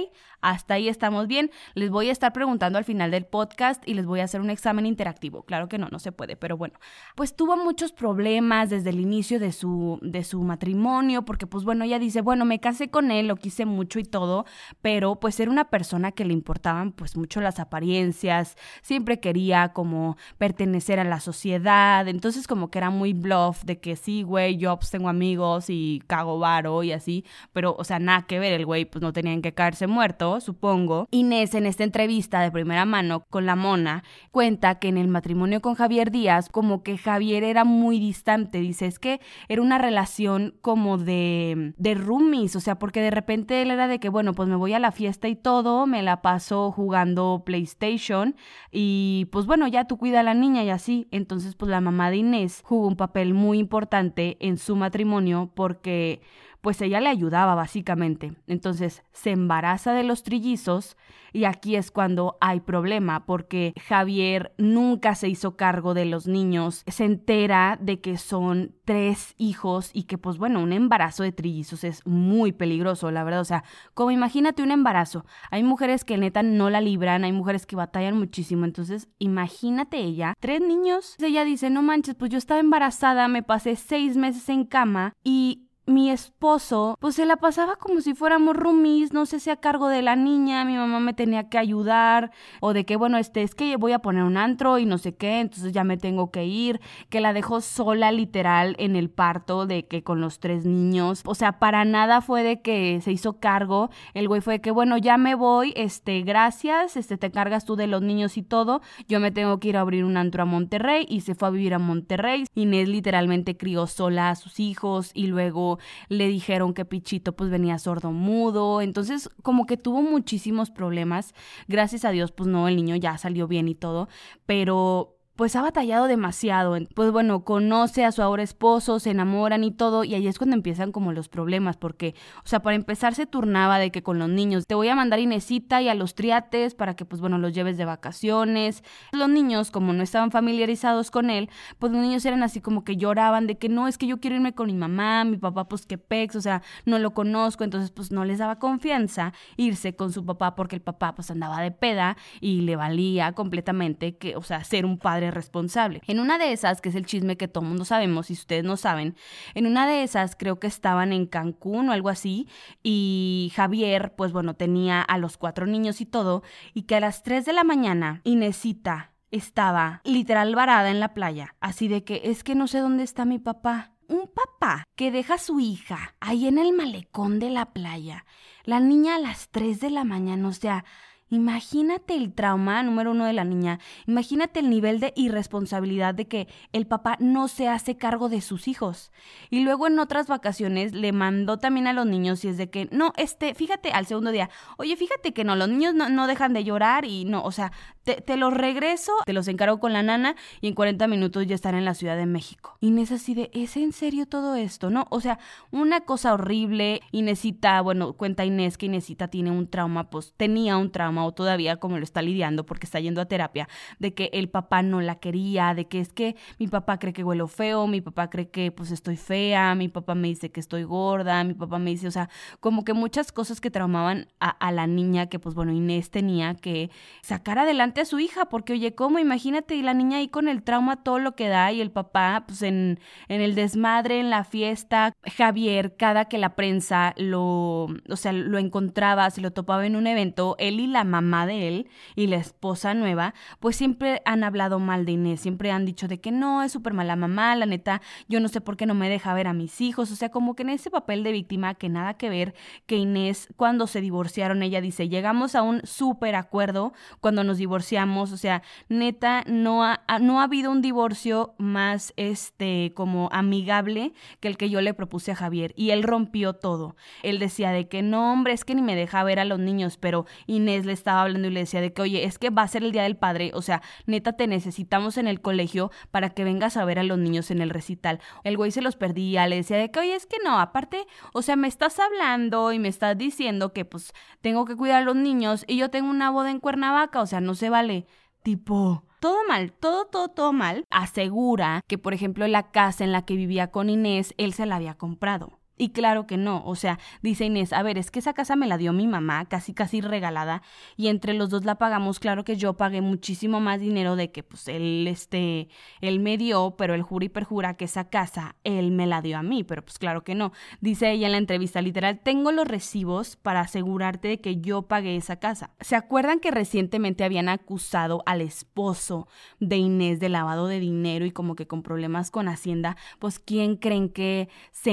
Hasta 0.41 0.75
ahí 0.75 0.89
estamos 0.89 1.27
bien. 1.27 1.51
Les 1.75 1.91
voy 1.91 2.09
a 2.09 2.13
estar 2.13 2.33
preguntando 2.33 2.79
al 2.79 2.85
final 2.85 3.11
del 3.11 3.27
podcast 3.27 3.87
y 3.87 3.95
les 3.95 4.07
voy 4.07 4.21
a 4.21 4.25
hacer 4.25 4.41
un 4.41 4.49
examen 4.49 4.87
interactivo. 4.87 5.43
Claro 5.43 5.69
que 5.69 5.77
no, 5.77 5.89
no 5.91 5.99
se 5.99 6.13
puede, 6.13 6.37
pero 6.37 6.57
bueno. 6.57 6.79
Pues 7.15 7.37
tuvo 7.37 7.57
muchos 7.57 7.93
problemas 7.93 8.71
desde 8.71 8.91
el 8.91 9.01
inicio 9.01 9.39
de 9.39 9.53
su, 9.53 9.99
de 10.03 10.25
su 10.25 10.43
matrimonio, 10.43 11.25
porque 11.25 11.47
pues 11.47 11.65
bueno, 11.65 11.85
ella 11.85 11.99
dice, 11.99 12.23
bueno, 12.23 12.45
me 12.45 12.61
casé 12.61 12.91
con 12.91 13.11
él, 13.11 13.29
lo 13.29 13.37
quise 13.37 13.67
mucho 13.67 13.99
y 13.99 14.05
todo, 14.05 14.47
pero 14.81 15.21
pues 15.21 15.39
era 15.41 15.51
una 15.51 15.69
persona 15.69 16.13
que 16.13 16.25
le 16.25 16.33
importaban 16.33 16.93
pues 16.93 17.17
mucho 17.17 17.41
las 17.41 17.61
apariencias, 17.61 18.57
siempre 18.83 19.00
quería 19.21 19.73
como 19.73 20.17
pertenecer 20.39 21.01
a 21.01 21.05
la 21.05 21.21
sociedad, 21.21 22.07
entonces 22.09 22.47
como 22.47 22.71
que 22.71 22.79
era 22.79 22.91
muy 22.91 23.13
bluff 23.13 23.65
de 23.65 23.79
que 23.81 23.97
sí, 23.97 24.23
güey, 24.23 24.57
yo 24.57 24.77
pues 24.77 24.91
tengo 24.91 25.09
amigos 25.09 25.67
y 25.69 26.03
cago 26.07 26.39
varo 26.39 26.83
y 26.83 26.93
así, 26.93 27.25
pero 27.53 27.75
o 27.79 27.85
sea, 27.85 27.99
nada 27.99 28.23
que 28.23 28.39
ver, 28.39 28.53
el 28.53 28.67
güey 28.67 28.85
pues 28.85 29.03
no 29.03 29.13
tenían 29.13 29.43
que 29.43 29.55
caerse 29.55 29.87
muerto 29.87 30.41
supongo, 30.41 31.09
Inés 31.11 31.55
en 31.55 31.67
esta 31.67 31.85
entrevista 31.85 32.41
de 32.41 32.51
primera 32.51 32.85
mano 32.85 33.25
con 33.31 33.47
la 33.47 33.57
mona 33.57 34.05
cuenta 34.31 34.79
que 34.79 34.89
en 34.89 34.99
el 34.99 35.09
matrimonio 35.09 35.61
con 35.61 35.75
Javier 35.75 36.11
Díaz 36.11 36.49
como 36.49 36.83
que 36.83 36.99
Javier 36.99 37.45
era 37.45 37.65
muy 37.65 37.99
distante, 37.99 38.59
dice, 38.61 38.87
es 38.87 38.99
que 38.99 39.21
era 39.49 39.63
una 39.63 39.79
relación 39.79 40.55
como 40.61 40.99
de, 40.99 41.75
de 41.77 41.95
roomies, 41.95 42.57
o 42.57 42.61
sea, 42.61 42.79
porque 42.79 43.01
de 43.01 43.11
repente 43.11 43.63
él 43.63 43.71
era 43.71 43.89
de 43.89 43.99
que, 43.99 44.09
bueno, 44.09 44.35
pues 44.35 44.49
me 44.49 44.57
voy 44.57 44.73
a 44.75 44.79
la 44.79 44.93
fiesta 44.93 45.29
y 45.29 45.37
todo, 45.37 45.87
me 45.87 46.03
la 46.03 46.23
paso 46.23 46.73
jugando 46.73 47.43
PlayStation 47.45 48.37
y 48.71 48.90
pues 49.31 49.47
bueno, 49.47 49.67
ya 49.69 49.87
tú 49.87 49.97
cuida 49.99 50.21
a 50.21 50.23
la 50.23 50.35
niña 50.35 50.65
y 50.65 50.71
así, 50.71 51.09
entonces 51.11 51.55
pues 51.55 51.71
la 51.71 51.81
mamá 51.81 52.11
de 52.11 52.19
Inés 52.19 52.63
jugó 52.65 52.87
un 52.87 52.97
papel 52.97 53.35
muy 53.35 53.59
importante 53.59 54.37
en 54.41 54.59
su 54.59 54.77
matrimonio 54.77 55.51
porque 55.55 56.21
pues 56.61 56.81
ella 56.83 57.01
le 57.01 57.09
ayudaba 57.09 57.55
básicamente. 57.55 58.35
Entonces 58.47 59.03
se 59.13 59.31
embaraza 59.31 59.93
de 59.93 60.05
los 60.05 60.23
trillizos 60.23 60.97
y 61.33 61.45
aquí 61.45 61.77
es 61.77 61.91
cuando 61.91 62.37
hay 62.41 62.61
problema 62.61 63.25
porque 63.25 63.73
Javier 63.89 64.53
nunca 64.59 65.15
se 65.15 65.29
hizo 65.29 65.57
cargo 65.57 65.95
de 65.95 66.05
los 66.05 66.27
niños, 66.27 66.83
se 66.87 67.05
entera 67.05 67.79
de 67.81 68.01
que 68.01 68.19
son 68.19 68.75
tres 68.85 69.35
hijos 69.39 69.91
y 69.93 70.05
que 70.05 70.19
pues 70.19 70.39
bueno, 70.39 70.61
un 70.61 70.73
embarazo 70.73 71.23
de 71.23 71.33
trillizos 71.33 71.85
es 71.85 72.05
muy 72.07 72.53
peligroso, 72.53 73.11
la 73.11 73.25
verdad, 73.25 73.41
o 73.41 73.45
sea, 73.45 73.65
como 73.95 74.11
imagínate 74.11 74.63
un 74.63 74.73
embarazo, 74.73 75.25
hay 75.51 75.63
mujeres 75.63 76.05
que 76.05 76.19
neta 76.19 76.43
no 76.43 76.71
la 76.71 76.81
libran, 76.81 77.25
hay 77.25 77.33
mujeres 77.33 77.67
que 77.67 77.77
batallan 77.77 78.19
muchísimo, 78.19 78.65
entonces 78.65 79.09
imagínate 79.19 79.99
ella, 79.99 80.35
tres 80.41 80.61
niños, 80.61 81.17
ella 81.21 81.45
dice, 81.45 81.71
no 81.71 81.83
manches, 81.83 82.15
pues 82.17 82.31
yo 82.31 82.39
estaba 82.39 82.61
embarazada, 82.61 83.29
me 83.29 83.43
pasé 83.43 83.77
seis 83.77 84.17
meses 84.17 84.49
en 84.49 84.65
cama 84.65 85.15
y 85.23 85.70
mi 85.91 86.11
esposo, 86.11 86.97
pues 87.01 87.17
se 87.17 87.27
la 87.27 87.37
pasaba 87.37 87.77
como 87.77 88.01
si 88.01 88.15
fuéramos 88.15 88.57
roomies, 88.57 89.13
no 89.13 89.27
sé 89.27 89.41
si 89.41 89.51
a 89.51 89.57
cargo 89.57 89.89
de 89.89 90.03
la 90.03 90.15
niña, 90.15 90.65
mi 90.65 90.77
mamá 90.77 91.01
me 91.01 91.15
tenía 91.15 91.49
que 91.49 91.59
ayudar, 91.59 92.31
o 92.61 92.73
de 92.73 92.85
que, 92.87 92.97
bueno, 92.97 93.19
este, 93.19 93.43
es 93.43 93.55
que 93.55 93.77
voy 93.77 93.93
a 93.93 93.99
poner 93.99 94.23
un 94.23 94.37
antro 94.37 94.79
y 94.79 94.87
no 94.87 94.99
sé 94.99 95.17
qué, 95.17 95.41
entonces 95.41 95.73
ya 95.73 95.83
me 95.83 95.97
tengo 95.97 96.31
que 96.31 96.47
ir, 96.47 96.81
que 97.09 97.21
la 97.21 97.33
dejó 97.33 97.61
sola 97.61 98.13
literal 98.13 98.77
en 98.79 98.95
el 98.95 99.11
parto, 99.11 99.67
de 99.67 99.87
que 99.87 100.05
con 100.05 100.21
los 100.21 100.39
tres 100.39 100.65
niños, 100.65 101.23
o 101.27 101.35
sea, 101.35 101.59
para 101.59 101.85
nada 101.85 102.21
fue 102.21 102.45
de 102.45 102.63
que 102.63 103.01
se 103.03 103.11
hizo 103.11 103.41
cargo, 103.41 103.91
el 104.15 104.29
güey 104.29 104.41
fue 104.41 104.55
de 104.55 104.61
que, 104.61 104.71
bueno, 104.71 104.97
ya 104.97 105.17
me 105.17 105.35
voy, 105.35 105.73
este, 105.75 106.23
gracias, 106.23 106.97
este, 106.97 107.19
te 107.19 107.33
cargas 107.33 107.65
tú 107.65 107.75
de 107.75 107.89
los 107.89 108.01
niños 108.01 108.37
y 108.37 108.43
todo, 108.43 108.81
yo 109.09 109.19
me 109.19 109.33
tengo 109.33 109.59
que 109.59 109.71
ir 109.71 109.77
a 109.77 109.81
abrir 109.81 110.05
un 110.05 110.17
antro 110.17 110.45
a 110.45 110.47
Monterrey, 110.47 111.05
y 111.09 111.23
se 111.23 111.35
fue 111.35 111.49
a 111.49 111.51
vivir 111.51 111.75
a 111.75 111.81
Monterrey, 111.81 112.45
Inés 112.55 112.89
literalmente 112.89 113.57
crió 113.57 113.89
sola 113.89 114.31
a 114.31 114.37
sus 114.37 114.61
hijos, 114.61 115.11
y 115.15 115.27
luego 115.27 115.80
le 116.09 116.29
dijeron 116.29 116.75
que 116.75 116.85
Pichito 116.85 117.33
pues 117.35 117.51
venía 117.51 117.79
sordo 117.79 118.13
mudo, 118.13 118.81
entonces 118.81 119.31
como 119.43 119.67
que 119.67 119.77
tuvo 119.77 120.03
muchísimos 120.03 120.71
problemas, 120.71 121.35
gracias 121.69 122.05
a 122.05 122.11
Dios 122.11 122.33
pues 122.33 122.49
no, 122.49 122.69
el 122.69 122.77
niño 122.77 122.97
ya 122.97 123.19
salió 123.19 123.47
bien 123.47 123.69
y 123.69 123.75
todo, 123.75 124.09
pero 124.47 125.20
pues 125.41 125.57
ha 125.57 125.63
batallado 125.63 126.07
demasiado. 126.07 126.77
Pues 126.95 127.13
bueno, 127.13 127.47
conoce 127.47 128.05
a 128.05 128.13
su 128.13 128.21
ahora 128.21 128.43
esposo, 128.43 129.01
se 129.01 129.13
enamoran 129.13 129.65
y 129.65 129.71
todo, 129.71 130.05
y 130.05 130.15
ahí 130.15 130.27
es 130.27 130.37
cuando 130.37 130.55
empiezan 130.55 130.93
como 130.93 131.15
los 131.15 131.31
problemas, 131.31 131.79
porque, 131.79 132.15
o 132.45 132.47
sea, 132.47 132.61
para 132.61 132.77
empezar 132.77 133.15
se 133.15 133.25
turnaba 133.25 133.79
de 133.79 133.91
que 133.91 134.03
con 134.03 134.19
los 134.19 134.29
niños, 134.29 134.67
te 134.67 134.75
voy 134.75 134.89
a 134.89 134.95
mandar 134.95 135.19
Inesita 135.19 135.81
y 135.81 135.89
a 135.89 135.95
los 135.95 136.15
triates 136.15 136.75
para 136.75 136.95
que, 136.95 137.07
pues 137.07 137.23
bueno, 137.23 137.39
los 137.39 137.55
lleves 137.55 137.79
de 137.79 137.87
vacaciones. 137.87 138.85
Los 139.13 139.31
niños, 139.31 139.71
como 139.71 139.95
no 139.95 140.03
estaban 140.03 140.31
familiarizados 140.31 141.11
con 141.11 141.31
él, 141.31 141.49
pues 141.79 141.91
los 141.91 142.03
niños 142.03 142.23
eran 142.27 142.43
así 142.43 142.61
como 142.61 142.85
que 142.85 142.99
lloraban 142.99 143.47
de 143.47 143.57
que 143.57 143.71
no, 143.71 143.89
es 143.89 143.97
que 143.97 144.07
yo 144.07 144.21
quiero 144.21 144.37
irme 144.37 144.53
con 144.53 144.67
mi 144.67 144.75
mamá, 144.75 145.25
mi 145.25 145.39
papá, 145.39 145.67
pues 145.67 145.87
que 145.87 145.97
pex, 145.97 146.37
o 146.37 146.43
sea, 146.43 146.61
no 146.85 146.99
lo 146.99 147.15
conozco, 147.15 147.65
entonces 147.65 147.93
pues 147.93 148.13
no 148.13 148.27
les 148.27 148.37
daba 148.41 148.59
confianza 148.59 149.33
irse 149.57 149.97
con 149.97 150.13
su 150.13 150.23
papá 150.27 150.55
porque 150.55 150.77
el 150.77 150.83
papá 150.83 151.15
pues 151.15 151.31
andaba 151.31 151.63
de 151.63 151.71
peda 151.71 152.19
y 152.43 152.61
le 152.61 152.77
valía 152.77 153.33
completamente 153.33 154.19
que, 154.19 154.37
o 154.37 154.43
sea, 154.43 154.65
ser 154.65 154.85
un 154.85 154.99
padre 154.99 155.30
responsable. 155.31 156.03
En 156.07 156.21
una 156.21 156.39
de 156.39 156.53
esas, 156.53 156.81
que 156.81 156.89
es 156.89 156.95
el 156.95 157.07
chisme 157.07 157.37
que 157.37 157.49
todo 157.49 157.65
mundo 157.65 157.85
sabemos, 157.85 158.31
y 158.31 158.35
ustedes 158.35 158.65
no 158.65 158.77
saben, 158.77 159.17
en 159.55 159.67
una 159.67 159.87
de 159.87 160.03
esas 160.03 160.37
creo 160.37 160.59
que 160.59 160.67
estaban 160.67 161.13
en 161.13 161.27
Cancún 161.27 161.89
o 161.89 161.93
algo 161.93 162.09
así, 162.09 162.49
y 162.83 163.53
Javier, 163.55 164.15
pues 164.17 164.33
bueno, 164.33 164.55
tenía 164.55 165.03
a 165.03 165.19
los 165.19 165.37
cuatro 165.37 165.67
niños 165.67 166.01
y 166.01 166.07
todo, 166.07 166.43
y 166.75 166.83
que 166.83 166.97
a 166.97 167.01
las 167.01 167.23
3 167.23 167.45
de 167.45 167.53
la 167.53 167.65
mañana 167.65 168.21
Inesita 168.25 169.13
estaba 169.31 170.01
literal 170.05 170.55
varada 170.55 170.91
en 170.91 171.01
la 171.01 171.15
playa, 171.15 171.55
así 171.61 171.89
de 171.89 172.05
que 172.05 172.23
es 172.25 172.45
que 172.45 172.55
no 172.55 172.67
sé 172.67 172.79
dónde 172.79 173.05
está 173.05 173.25
mi 173.25 173.39
papá. 173.39 173.93
Un 174.09 174.29
papá 174.29 174.83
que 174.97 175.13
deja 175.13 175.35
a 175.35 175.39
su 175.39 175.61
hija 175.61 176.17
ahí 176.19 176.49
en 176.49 176.59
el 176.59 176.73
malecón 176.73 177.39
de 177.39 177.49
la 177.49 177.73
playa, 177.73 178.25
la 178.65 178.81
niña 178.81 179.15
a 179.15 179.21
las 179.21 179.51
3 179.51 179.79
de 179.79 179.91
la 179.91 180.03
mañana, 180.03 180.49
o 180.49 180.53
sea, 180.53 180.85
Imagínate 181.31 182.17
el 182.17 182.33
trauma 182.33 182.83
número 182.83 183.13
uno 183.13 183.25
de 183.25 183.33
la 183.33 183.45
niña. 183.45 183.79
Imagínate 184.07 184.61
el 184.61 184.69
nivel 184.69 184.99
de 184.99 185.13
irresponsabilidad 185.15 186.13
de 186.15 186.27
que 186.27 186.49
el 186.73 186.87
papá 186.87 187.17
no 187.21 187.47
se 187.47 187.69
hace 187.69 187.97
cargo 187.97 188.29
de 188.29 188.41
sus 188.41 188.67
hijos. 188.67 189.13
Y 189.49 189.61
luego 189.61 189.87
en 189.87 190.01
otras 190.01 190.27
vacaciones 190.27 190.93
le 190.93 191.13
mandó 191.13 191.59
también 191.59 191.87
a 191.87 191.93
los 191.93 192.07
niños 192.07 192.45
y 192.45 192.49
es 192.49 192.59
de 192.59 192.69
que, 192.69 192.89
no, 192.91 193.13
este, 193.17 193.55
fíjate 193.55 193.93
al 193.93 194.07
segundo 194.07 194.33
día, 194.33 194.51
oye, 194.77 194.97
fíjate 194.97 195.33
que 195.33 195.45
no, 195.45 195.55
los 195.55 195.69
niños 195.69 195.95
no, 195.95 196.09
no 196.09 196.27
dejan 196.27 196.53
de 196.53 196.65
llorar 196.65 197.05
y 197.05 197.25
no, 197.25 197.45
o 197.45 197.53
sea, 197.53 197.73
te, 198.05 198.37
los 198.37 198.55
regreso, 198.55 199.13
te 199.27 199.33
los 199.33 199.47
encargo 199.49 199.79
con 199.79 199.93
la 199.93 200.03
nana 200.03 200.35
y 200.61 200.69
en 200.69 200.75
40 200.75 201.07
minutos 201.07 201.47
ya 201.47 201.55
están 201.55 201.75
en 201.75 201.85
la 201.85 201.95
Ciudad 201.95 202.17
de 202.17 202.27
México. 202.27 202.77
Inés 202.81 203.13
así 203.13 203.35
de, 203.35 203.51
¿es 203.53 203.77
en 203.77 203.93
serio 203.93 204.27
todo 204.27 204.55
esto? 204.55 204.91
¿No? 204.91 205.07
O 205.11 205.21
sea, 205.21 205.39
una 205.71 206.01
cosa 206.03 206.33
horrible. 206.33 207.01
Inesita, 207.13 207.81
bueno, 207.83 208.15
cuenta 208.15 208.45
Inés 208.45 208.79
que 208.79 208.87
Inesita 208.87 209.29
tiene 209.29 209.51
un 209.51 209.69
trauma, 209.69 210.11
pues 210.11 210.33
tenía 210.37 210.77
un 210.77 210.91
trauma 210.91 211.25
o 211.25 211.33
todavía 211.33 211.77
como 211.77 211.99
lo 211.99 212.05
está 212.05 212.23
lidiando 212.23 212.65
porque 212.65 212.87
está 212.87 213.01
yendo 213.01 213.21
a 213.21 213.27
terapia, 213.27 213.69
de 213.99 214.15
que 214.15 214.31
el 214.33 214.49
papá 214.49 214.83
no 214.83 215.01
la 215.01 215.17
quería, 215.17 215.75
de 215.75 215.87
que 215.87 216.01
es 216.01 216.13
que 216.13 216.37
mi 216.59 216.69
papá 216.69 216.99
cree 216.99 217.13
que 217.13 217.25
huelo 217.25 217.49
feo, 217.49 217.87
mi 217.87 218.01
papá 218.01 218.31
cree 218.31 218.49
que 218.49 218.73
pues 218.73 218.91
estoy 218.91 219.17
fea, 219.17 219.75
mi 219.75 219.89
papá 219.89 220.15
me 220.15 220.29
dice 220.29 220.51
que 220.51 220.61
estoy 220.61 220.85
gorda, 220.85 221.45
mi 221.45 221.55
papá 221.55 221.79
me 221.79 221.91
dice, 221.91 222.09
o 222.09 222.11
sea, 222.11 222.31
como 222.61 222.85
que 222.85 222.95
muchas 222.95 223.33
cosas 223.33 223.61
que 223.61 223.71
traumaban 223.71 224.29
a, 224.41 224.51
a 224.51 224.73
la 224.73 224.87
niña 224.87 225.27
que 225.27 225.39
pues 225.39 225.55
bueno, 225.55 225.73
Inés 225.73 226.11
tenía 226.11 226.55
que 226.55 226.91
sacar 227.23 227.59
adelante 227.59 227.90
a 227.99 228.05
su 228.05 228.21
hija, 228.21 228.47
porque 228.47 228.75
oye, 228.75 228.95
¿cómo? 228.95 229.19
Imagínate, 229.19 229.75
y 229.75 229.83
la 229.83 229.95
niña 229.95 230.19
ahí 230.19 230.29
con 230.29 230.49
el 230.49 230.63
trauma 230.63 231.03
todo 231.03 231.19
lo 231.19 231.35
que 231.35 231.49
da 231.49 231.73
y 231.73 231.81
el 231.81 231.91
papá 231.91 232.45
pues 232.47 232.63
en, 232.63 233.01
en 233.29 233.41
el 233.41 233.55
desmadre, 233.55 234.21
en 234.21 234.31
la 234.31 234.45
fiesta, 234.45 235.15
Javier, 235.25 235.97
cada 235.97 236.27
que 236.27 236.39
la 236.39 236.55
prensa 236.55 237.15
lo, 237.17 237.85
o 238.09 238.17
sea, 238.17 238.33
lo 238.33 238.59
encontraba, 238.59 239.31
se 239.31 239.41
lo 239.41 239.51
topaba 239.51 239.87
en 239.87 239.97
un 239.97 240.07
evento, 240.07 240.55
él 240.59 240.79
y 240.79 240.87
la 240.87 241.05
mamá 241.05 241.47
de 241.47 241.69
él 241.69 241.89
y 242.15 242.29
la 242.29 242.37
esposa 242.37 242.95
nueva, 242.95 243.35
pues 243.59 243.77
siempre 243.77 244.23
han 244.25 244.45
hablado 244.45 244.79
mal 244.79 245.05
de 245.05 245.13
Inés, 245.13 245.41
siempre 245.41 245.73
han 245.73 245.85
dicho 245.85 246.07
de 246.07 246.21
que 246.21 246.31
no, 246.31 246.63
es 246.63 246.73
súper 246.73 246.93
mala 246.93 247.17
mamá, 247.17 247.57
la 247.57 247.67
neta, 247.67 248.03
yo 248.29 248.41
no 248.41 248.49
sé 248.49 248.61
por 248.61 248.77
qué 248.77 248.87
no 248.87 248.95
me 248.95 249.09
deja 249.09 249.35
ver 249.35 249.49
a 249.49 249.53
mis 249.53 249.81
hijos, 249.81 250.13
o 250.13 250.17
sea, 250.17 250.31
como 250.31 250.55
que 250.55 250.63
en 250.63 250.71
ese 250.71 250.91
papel 250.91 251.25
de 251.25 251.33
víctima 251.33 251.75
que 251.75 251.89
nada 251.89 252.15
que 252.15 252.29
ver, 252.29 252.55
que 252.87 252.97
Inés 252.97 253.49
cuando 253.57 253.87
se 253.87 254.01
divorciaron, 254.01 254.63
ella 254.63 254.81
dice, 254.81 255.09
llegamos 255.09 255.55
a 255.55 255.63
un 255.63 255.81
súper 255.85 256.35
acuerdo 256.35 256.93
cuando 257.21 257.45
nos 257.45 257.59
divorciamos, 257.59 257.80
o 257.81 258.37
sea, 258.37 258.63
neta, 258.89 259.45
no 259.47 259.85
ha, 259.85 260.03
no 260.21 260.41
ha 260.41 260.45
habido 260.45 260.71
un 260.71 260.83
divorcio 260.83 261.55
más, 261.59 262.13
este, 262.17 262.93
como 262.95 263.29
amigable 263.33 264.13
que 264.41 264.49
el 264.49 264.57
que 264.57 264.71
yo 264.71 264.81
le 264.81 264.95
propuse 264.95 265.33
a 265.33 265.37
Javier 265.37 265.73
y 265.77 265.91
él 265.91 266.03
rompió 266.03 266.55
todo. 266.55 266.97
Él 267.23 267.39
decía 267.39 267.71
de 267.73 267.89
que 267.89 268.03
no, 268.03 268.33
hombre, 268.33 268.53
es 268.53 268.65
que 268.65 268.75
ni 268.75 268.83
me 268.83 268.95
deja 268.95 269.23
ver 269.25 269.41
a 269.41 269.45
los 269.45 269.59
niños, 269.59 269.97
pero 269.97 270.27
Inés 270.47 270.87
le 270.87 270.93
estaba 270.93 271.23
hablando 271.23 271.49
y 271.49 271.51
le 271.51 271.61
decía 271.61 271.81
de 271.81 271.93
que, 271.93 272.03
oye, 272.03 272.25
es 272.25 272.39
que 272.39 272.51
va 272.51 272.63
a 272.63 272.69
ser 272.69 272.83
el 272.85 272.93
Día 272.93 273.03
del 273.03 273.17
Padre, 273.17 273.51
o 273.55 273.63
sea, 273.63 273.83
neta, 274.07 274.33
te 274.35 274.47
necesitamos 274.47 275.17
en 275.19 275.27
el 275.27 275.41
colegio 275.41 275.91
para 276.11 276.31
que 276.31 276.45
vengas 276.45 276.77
a 276.77 276.85
ver 276.85 276.99
a 276.99 277.03
los 277.03 277.19
niños 277.19 277.51
en 277.51 277.61
el 277.61 277.71
recital. 277.71 278.21
El 278.45 278.57
güey 278.57 278.71
se 278.71 278.83
los 278.83 278.97
perdía, 278.97 279.47
le 279.47 279.57
decía 279.57 279.77
de 279.77 279.91
que, 279.91 280.01
oye, 280.01 280.15
es 280.15 280.27
que 280.27 280.37
no, 280.45 280.59
aparte, 280.59 281.07
o 281.33 281.43
sea, 281.43 281.57
me 281.57 281.69
estás 281.69 281.99
hablando 281.99 282.73
y 282.73 282.79
me 282.79 282.89
estás 282.89 283.17
diciendo 283.17 283.73
que 283.73 283.85
pues 283.85 284.13
tengo 284.41 284.65
que 284.65 284.77
cuidar 284.77 285.03
a 285.03 285.05
los 285.05 285.17
niños 285.17 285.65
y 285.67 285.77
yo 285.77 285.91
tengo 285.91 286.11
una 286.11 286.31
boda 286.31 286.51
en 286.51 286.61
Cuernavaca, 286.61 287.21
o 287.21 287.27
sea, 287.27 287.41
no 287.41 287.55
se 287.55 287.70
vale. 287.71 288.07
Tipo, 288.43 289.05
todo 289.21 289.39
mal, 289.49 289.73
todo, 289.73 290.07
todo, 290.07 290.29
todo 290.29 290.53
mal. 290.53 290.85
Asegura 290.91 291.83
que, 291.87 291.99
por 291.99 292.15
ejemplo, 292.15 292.47
la 292.49 292.71
casa 292.71 293.05
en 293.05 293.13
la 293.13 293.25
que 293.25 293.37
vivía 293.37 293.71
con 293.71 293.91
Inés, 293.91 294.35
él 294.39 294.53
se 294.55 294.67
la 294.67 294.77
había 294.77 294.95
comprado. 294.95 295.60
Y 295.81 295.93
claro 295.93 296.27
que 296.27 296.37
no, 296.37 296.63
o 296.67 296.75
sea, 296.75 296.99
dice 297.23 297.47
Inés, 297.47 297.73
a 297.73 297.83
ver, 297.83 297.97
es 297.97 298.11
que 298.11 298.19
esa 298.19 298.35
casa 298.35 298.55
me 298.55 298.67
la 298.67 298.77
dio 298.77 298.93
mi 298.93 299.07
mamá, 299.07 299.47
casi 299.47 299.73
casi 299.73 300.03
regalada, 300.03 300.61
y 300.99 301.09
entre 301.09 301.33
los 301.33 301.49
dos 301.49 301.65
la 301.65 301.77
pagamos, 301.77 302.19
claro 302.19 302.45
que 302.45 302.59
yo 302.59 302.75
pagué 302.75 303.01
muchísimo 303.01 303.61
más 303.61 303.81
dinero 303.81 304.15
de 304.15 304.31
que 304.31 304.43
pues 304.43 304.69
él, 304.69 305.07
este, 305.09 305.71
él 306.03 306.21
me 306.21 306.37
dio, 306.37 306.75
pero 306.77 306.93
él 306.93 307.01
jura 307.01 307.25
y 307.25 307.29
perjura 307.31 307.79
que 307.79 307.87
esa 307.87 308.11
casa 308.11 308.57
él 308.63 308.91
me 308.91 309.07
la 309.07 309.23
dio 309.23 309.39
a 309.39 309.43
mí, 309.43 309.65
pero 309.65 309.83
pues 309.83 309.99
claro 309.99 310.23
que 310.23 310.35
no. 310.35 310.53
Dice 310.83 311.13
ella 311.13 311.29
en 311.29 311.33
la 311.33 311.39
entrevista, 311.39 311.81
literal, 311.81 312.21
tengo 312.23 312.53
los 312.53 312.69
recibos 312.69 313.37
para 313.37 313.61
asegurarte 313.61 314.29
de 314.29 314.41
que 314.43 314.61
yo 314.61 314.83
pagué 314.83 315.17
esa 315.17 315.37
casa. 315.37 315.71
¿Se 315.81 315.97
acuerdan 315.97 316.41
que 316.41 316.51
recientemente 316.51 317.25
habían 317.25 317.49
acusado 317.49 318.23
al 318.27 318.43
esposo 318.43 319.29
de 319.61 319.79
Inés 319.79 320.21
de 320.21 320.29
lavado 320.29 320.67
de 320.67 320.79
dinero 320.79 321.25
y 321.25 321.31
como 321.31 321.57
que 321.57 321.67
con 321.67 321.83
problemas 321.83 322.31
con 322.31 322.49
Hacienda? 322.49 322.99
Pues 323.19 323.39
¿quién 323.39 323.77
creen 323.77 324.11
que 324.11 324.51
se 324.73 324.91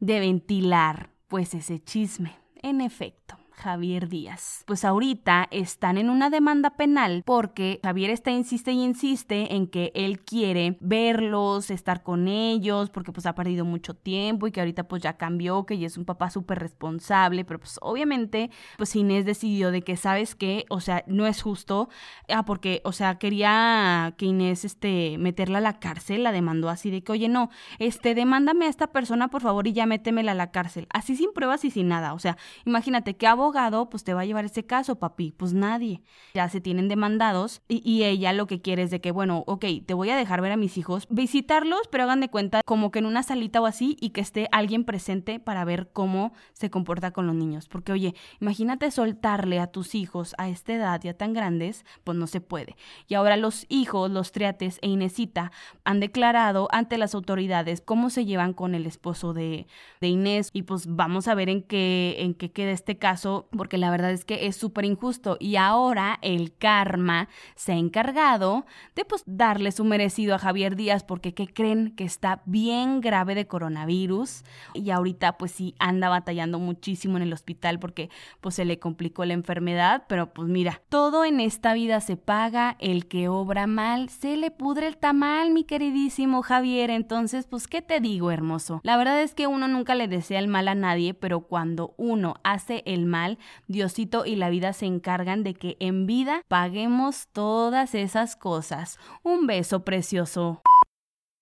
de 0.00 0.20
ventilar 0.20 1.10
pues 1.28 1.54
ese 1.54 1.82
chisme. 1.82 2.34
En 2.62 2.80
efecto, 2.80 3.36
Javier 3.58 4.08
Díaz. 4.08 4.62
Pues 4.66 4.84
ahorita 4.84 5.48
están 5.50 5.98
en 5.98 6.10
una 6.10 6.30
demanda 6.30 6.70
penal 6.76 7.22
porque 7.26 7.80
Javier 7.82 8.10
está 8.10 8.30
insiste 8.30 8.72
y 8.72 8.84
insiste 8.84 9.54
en 9.54 9.66
que 9.66 9.90
él 9.94 10.20
quiere 10.20 10.76
verlos, 10.80 11.70
estar 11.70 12.02
con 12.02 12.28
ellos, 12.28 12.90
porque 12.90 13.12
pues 13.12 13.26
ha 13.26 13.34
perdido 13.34 13.64
mucho 13.64 13.94
tiempo 13.94 14.46
y 14.46 14.52
que 14.52 14.60
ahorita 14.60 14.84
pues 14.84 15.02
ya 15.02 15.16
cambió, 15.16 15.66
que 15.66 15.78
ya 15.78 15.86
es 15.86 15.98
un 15.98 16.04
papá 16.04 16.30
súper 16.30 16.60
responsable, 16.60 17.44
pero 17.44 17.58
pues 17.58 17.78
obviamente 17.82 18.50
pues 18.76 18.94
Inés 18.94 19.24
decidió 19.24 19.70
de 19.70 19.82
que 19.82 19.96
sabes 19.96 20.34
que, 20.34 20.64
o 20.68 20.80
sea, 20.80 21.04
no 21.06 21.26
es 21.26 21.42
justo, 21.42 21.88
ah, 22.28 22.44
porque, 22.44 22.80
o 22.84 22.92
sea, 22.92 23.18
quería 23.18 24.14
que 24.16 24.26
Inés, 24.26 24.64
este, 24.64 25.18
meterla 25.18 25.58
a 25.58 25.62
la 25.62 25.80
cárcel, 25.80 26.22
la 26.22 26.32
demandó 26.32 26.68
así 26.68 26.90
de 26.90 27.02
que, 27.02 27.12
oye, 27.12 27.28
no, 27.28 27.50
este, 27.78 28.14
demándame 28.14 28.66
a 28.66 28.68
esta 28.68 28.88
persona 28.88 29.28
por 29.28 29.42
favor 29.42 29.66
y 29.66 29.72
ya 29.72 29.86
métemela 29.86 30.32
a 30.32 30.36
la 30.36 30.52
cárcel, 30.52 30.86
así 30.90 31.16
sin 31.16 31.32
pruebas 31.32 31.64
y 31.64 31.70
sin 31.70 31.88
nada, 31.88 32.14
o 32.14 32.18
sea, 32.18 32.36
imagínate 32.64 33.16
que 33.16 33.26
hago 33.26 33.47
abogado 33.48 33.88
pues 33.88 34.04
te 34.04 34.12
va 34.12 34.22
a 34.22 34.24
llevar 34.26 34.44
ese 34.44 34.66
caso, 34.66 34.98
papi? 34.98 35.32
Pues 35.32 35.54
nadie. 35.54 36.02
Ya 36.34 36.48
se 36.48 36.60
tienen 36.60 36.88
demandados 36.88 37.62
y, 37.66 37.80
y, 37.88 38.04
ella 38.04 38.32
lo 38.34 38.46
que 38.46 38.60
quiere 38.60 38.82
es 38.82 38.90
de 38.90 39.00
que, 39.00 39.10
bueno, 39.10 39.44
ok, 39.46 39.64
te 39.86 39.94
voy 39.94 40.10
a 40.10 40.16
dejar 40.16 40.42
ver 40.42 40.52
a 40.52 40.56
mis 40.56 40.76
hijos, 40.76 41.06
visitarlos, 41.08 41.80
pero 41.90 42.04
hagan 42.04 42.20
de 42.20 42.28
cuenta 42.28 42.60
como 42.64 42.90
que 42.90 42.98
en 42.98 43.06
una 43.06 43.22
salita 43.22 43.60
o 43.60 43.66
así 43.66 43.96
y 44.00 44.10
que 44.10 44.20
esté 44.20 44.48
alguien 44.52 44.84
presente 44.84 45.40
para 45.40 45.64
ver 45.64 45.90
cómo 45.92 46.32
se 46.52 46.70
comporta 46.70 47.10
con 47.12 47.26
los 47.26 47.34
niños. 47.34 47.68
Porque, 47.68 47.92
oye, 47.92 48.14
imagínate 48.40 48.90
soltarle 48.90 49.60
a 49.60 49.68
tus 49.68 49.94
hijos 49.94 50.34
a 50.36 50.48
esta 50.48 50.74
edad 50.74 51.00
ya 51.02 51.14
tan 51.14 51.32
grandes, 51.32 51.86
pues 52.04 52.18
no 52.18 52.26
se 52.26 52.42
puede. 52.42 52.76
Y 53.06 53.14
ahora 53.14 53.36
los 53.36 53.64
hijos, 53.70 54.10
los 54.10 54.32
triates 54.32 54.78
e 54.82 54.88
Inesita 54.88 55.52
han 55.84 56.00
declarado 56.00 56.68
ante 56.70 56.98
las 56.98 57.14
autoridades 57.14 57.80
cómo 57.80 58.10
se 58.10 58.26
llevan 58.26 58.52
con 58.52 58.74
el 58.74 58.84
esposo 58.84 59.32
de, 59.32 59.66
de 60.00 60.08
Inés 60.08 60.50
y 60.52 60.62
pues 60.62 60.86
vamos 60.86 61.28
a 61.28 61.34
ver 61.34 61.48
en 61.48 61.62
qué, 61.62 62.16
en 62.18 62.34
qué 62.34 62.50
queda 62.52 62.72
este 62.72 62.98
caso 62.98 63.37
porque 63.56 63.78
la 63.78 63.90
verdad 63.90 64.10
es 64.10 64.24
que 64.24 64.46
es 64.46 64.56
súper 64.56 64.84
injusto. 64.84 65.36
Y 65.40 65.56
ahora 65.56 66.18
el 66.22 66.56
karma 66.56 67.28
se 67.54 67.72
ha 67.72 67.76
encargado 67.76 68.66
de 68.94 69.04
pues 69.04 69.22
darle 69.26 69.72
su 69.72 69.84
merecido 69.84 70.34
a 70.34 70.38
Javier 70.38 70.76
Díaz 70.76 71.04
porque 71.04 71.34
¿qué 71.34 71.46
creen? 71.46 71.94
Que 71.94 72.04
está 72.04 72.42
bien 72.44 73.00
grave 73.00 73.34
de 73.34 73.46
coronavirus. 73.46 74.44
Y 74.74 74.90
ahorita 74.90 75.38
pues 75.38 75.52
sí 75.52 75.74
anda 75.78 76.08
batallando 76.08 76.58
muchísimo 76.58 77.16
en 77.16 77.22
el 77.22 77.32
hospital 77.32 77.78
porque 77.78 78.10
pues 78.40 78.54
se 78.54 78.64
le 78.64 78.78
complicó 78.78 79.24
la 79.24 79.34
enfermedad, 79.34 80.04
pero 80.08 80.32
pues 80.32 80.48
mira, 80.48 80.80
todo 80.88 81.24
en 81.24 81.40
esta 81.40 81.74
vida 81.74 82.00
se 82.00 82.16
paga, 82.16 82.76
el 82.80 83.06
que 83.06 83.28
obra 83.28 83.66
mal 83.66 84.08
se 84.08 84.36
le 84.36 84.50
pudre 84.50 84.86
el 84.86 84.96
tamal, 84.96 85.50
mi 85.50 85.64
queridísimo 85.64 86.42
Javier, 86.42 86.90
entonces 86.90 87.46
pues 87.46 87.66
¿qué 87.66 87.82
te 87.82 88.00
digo, 88.00 88.30
hermoso? 88.30 88.80
La 88.82 88.96
verdad 88.96 89.22
es 89.22 89.34
que 89.34 89.46
uno 89.46 89.68
nunca 89.68 89.94
le 89.94 90.08
desea 90.08 90.38
el 90.38 90.48
mal 90.48 90.68
a 90.68 90.74
nadie, 90.74 91.14
pero 91.14 91.40
cuando 91.40 91.94
uno 91.96 92.36
hace 92.42 92.82
el 92.86 93.06
mal 93.06 93.27
Diosito 93.66 94.24
y 94.24 94.36
la 94.36 94.48
vida 94.48 94.72
se 94.72 94.86
encargan 94.86 95.42
de 95.42 95.52
que 95.52 95.76
en 95.80 96.06
vida 96.06 96.42
paguemos 96.48 97.26
todas 97.32 97.94
esas 97.94 98.36
cosas. 98.36 98.98
Un 99.22 99.46
beso 99.46 99.84
precioso. 99.84 100.62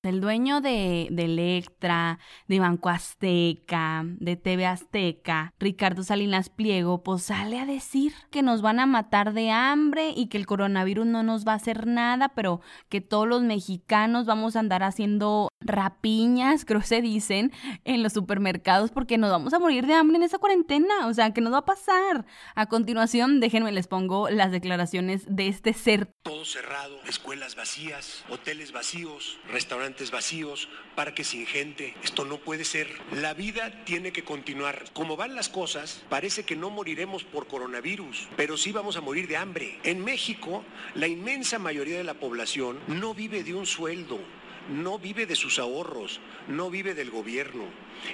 El 0.07 0.21
dueño 0.21 0.61
de, 0.61 1.09
de 1.11 1.25
Electra, 1.25 2.19
de 2.49 2.61
Banco 2.61 2.89
Azteca, 2.89 4.05
de 4.05 4.37
TV 4.37 4.67
Azteca, 4.67 5.53
Ricardo 5.59 6.03
Salinas 6.03 6.49
Pliego, 6.49 7.03
pues 7.03 7.25
sale 7.25 7.59
a 7.59 7.67
decir 7.67 8.13
que 8.31 8.43
nos 8.43 8.63
van 8.63 8.81
a 8.81 8.87
matar 8.87 9.33
de 9.33 9.51
hambre 9.51 10.13
y 10.17 10.29
que 10.29 10.39
el 10.39 10.47
coronavirus 10.47 11.07
no 11.07 11.23
nos 11.23 11.47
va 11.47 11.53
a 11.53 11.57
hacer 11.57 11.87
nada, 11.87 12.31
pero 12.31 12.61
que 12.89 13.01
todos 13.01 13.27
los 13.27 13.43
mexicanos 13.43 14.27
vamos 14.27 14.57
a 14.57 14.61
andar 14.61 14.83
haciendo 14.83 15.49
rapiñas, 15.61 16.65
creo 16.67 16.83
se 16.83 17.03
dicen, 17.03 17.53
en 17.85 18.03
los 18.03 18.13
supermercados 18.13 18.91
porque 18.91 19.19
nos 19.19 19.31
vamos 19.31 19.53
a 19.53 19.59
morir 19.59 19.87
de 19.87 19.95
hambre 19.95 20.17
en 20.17 20.23
esa 20.23 20.39
cuarentena. 20.39 21.07
O 21.07 21.15
sea, 21.15 21.33
que 21.33 21.41
nos 21.41 21.53
va 21.53 21.59
a 21.59 21.65
pasar? 21.65 22.27
A 22.55 22.67
continuación, 22.67 23.41
déjenme 23.41 23.73
les 23.73 23.89
pongo 23.89 24.31
las 24.31 24.51
declaraciones 24.51 25.25
de 25.29 25.49
este 25.49 25.73
ser. 25.73 26.13
Todo 26.23 26.45
cerrado, 26.45 26.99
escuelas 27.09 27.57
vacías, 27.57 28.25
hoteles 28.29 28.73
vacíos, 28.73 29.39
restaurantes 29.49 29.96
vacíos, 30.11 30.69
parques 30.95 31.29
sin 31.29 31.47
gente. 31.47 31.95
Esto 32.03 32.25
no 32.25 32.39
puede 32.39 32.65
ser. 32.65 32.89
La 33.13 33.35
vida 33.35 33.85
tiene 33.85 34.13
que 34.13 34.25
continuar. 34.25 34.85
Como 34.93 35.17
van 35.17 35.35
las 35.35 35.49
cosas, 35.49 36.05
parece 36.09 36.45
que 36.45 36.57
no 36.57 36.71
moriremos 36.71 37.25
por 37.25 37.47
coronavirus, 37.47 38.29
pero 38.37 38.57
sí 38.57 38.73
vamos 38.73 38.97
a 38.97 39.01
morir 39.01 39.29
de 39.29 39.37
hambre. 39.37 39.79
En 39.83 40.05
México, 40.05 40.65
la 40.95 41.07
inmensa 41.07 41.59
mayoría 41.59 41.99
de 41.99 42.05
la 42.05 42.15
población 42.15 42.79
no 42.87 43.15
vive 43.15 43.43
de 43.43 43.55
un 43.55 43.67
sueldo 43.67 44.21
no 44.69 44.99
vive 44.99 45.27
de 45.27 45.37
sus 45.37 45.61
ahorros, 45.61 46.21
no 46.49 46.71
vive 46.71 46.95
del 46.95 47.11
gobierno. 47.11 47.65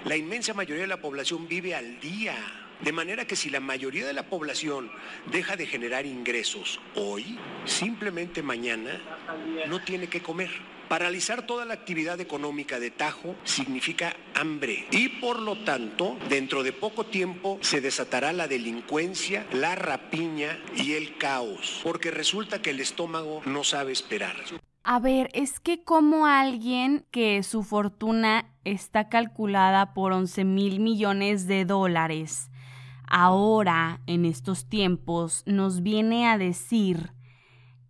La 0.04 0.16
inmensa 0.16 0.54
mayoría 0.54 0.82
de 0.82 0.88
la 0.88 1.00
población 1.00 1.48
vive 1.48 1.74
al 1.74 1.98
día. 2.00 2.34
De 2.80 2.92
manera 2.92 3.26
que 3.26 3.36
si 3.36 3.48
la 3.48 3.60
mayoría 3.60 4.06
de 4.06 4.12
la 4.12 4.24
población 4.24 4.90
deja 5.26 5.56
de 5.56 5.66
generar 5.66 6.04
ingresos 6.04 6.80
hoy, 6.96 7.38
simplemente 7.64 8.42
mañana 8.42 9.00
no 9.68 9.82
tiene 9.82 10.08
que 10.08 10.20
comer. 10.20 10.50
Paralizar 10.92 11.46
toda 11.46 11.64
la 11.64 11.72
actividad 11.72 12.20
económica 12.20 12.78
de 12.78 12.90
Tajo 12.90 13.34
significa 13.44 14.14
hambre 14.34 14.86
y 14.90 15.08
por 15.08 15.40
lo 15.40 15.64
tanto, 15.64 16.18
dentro 16.28 16.62
de 16.62 16.74
poco 16.74 17.06
tiempo 17.06 17.56
se 17.62 17.80
desatará 17.80 18.34
la 18.34 18.46
delincuencia, 18.46 19.46
la 19.54 19.74
rapiña 19.74 20.58
y 20.76 20.92
el 20.92 21.16
caos, 21.16 21.80
porque 21.82 22.10
resulta 22.10 22.60
que 22.60 22.68
el 22.68 22.80
estómago 22.80 23.40
no 23.46 23.64
sabe 23.64 23.92
esperar. 23.92 24.36
A 24.82 25.00
ver, 25.00 25.30
es 25.32 25.60
que 25.60 25.82
como 25.82 26.26
alguien 26.26 27.06
que 27.10 27.42
su 27.42 27.62
fortuna 27.62 28.54
está 28.64 29.08
calculada 29.08 29.94
por 29.94 30.12
11 30.12 30.44
mil 30.44 30.78
millones 30.78 31.46
de 31.46 31.64
dólares, 31.64 32.50
ahora, 33.06 34.02
en 34.06 34.26
estos 34.26 34.68
tiempos, 34.68 35.42
nos 35.46 35.82
viene 35.82 36.28
a 36.28 36.36
decir 36.36 37.14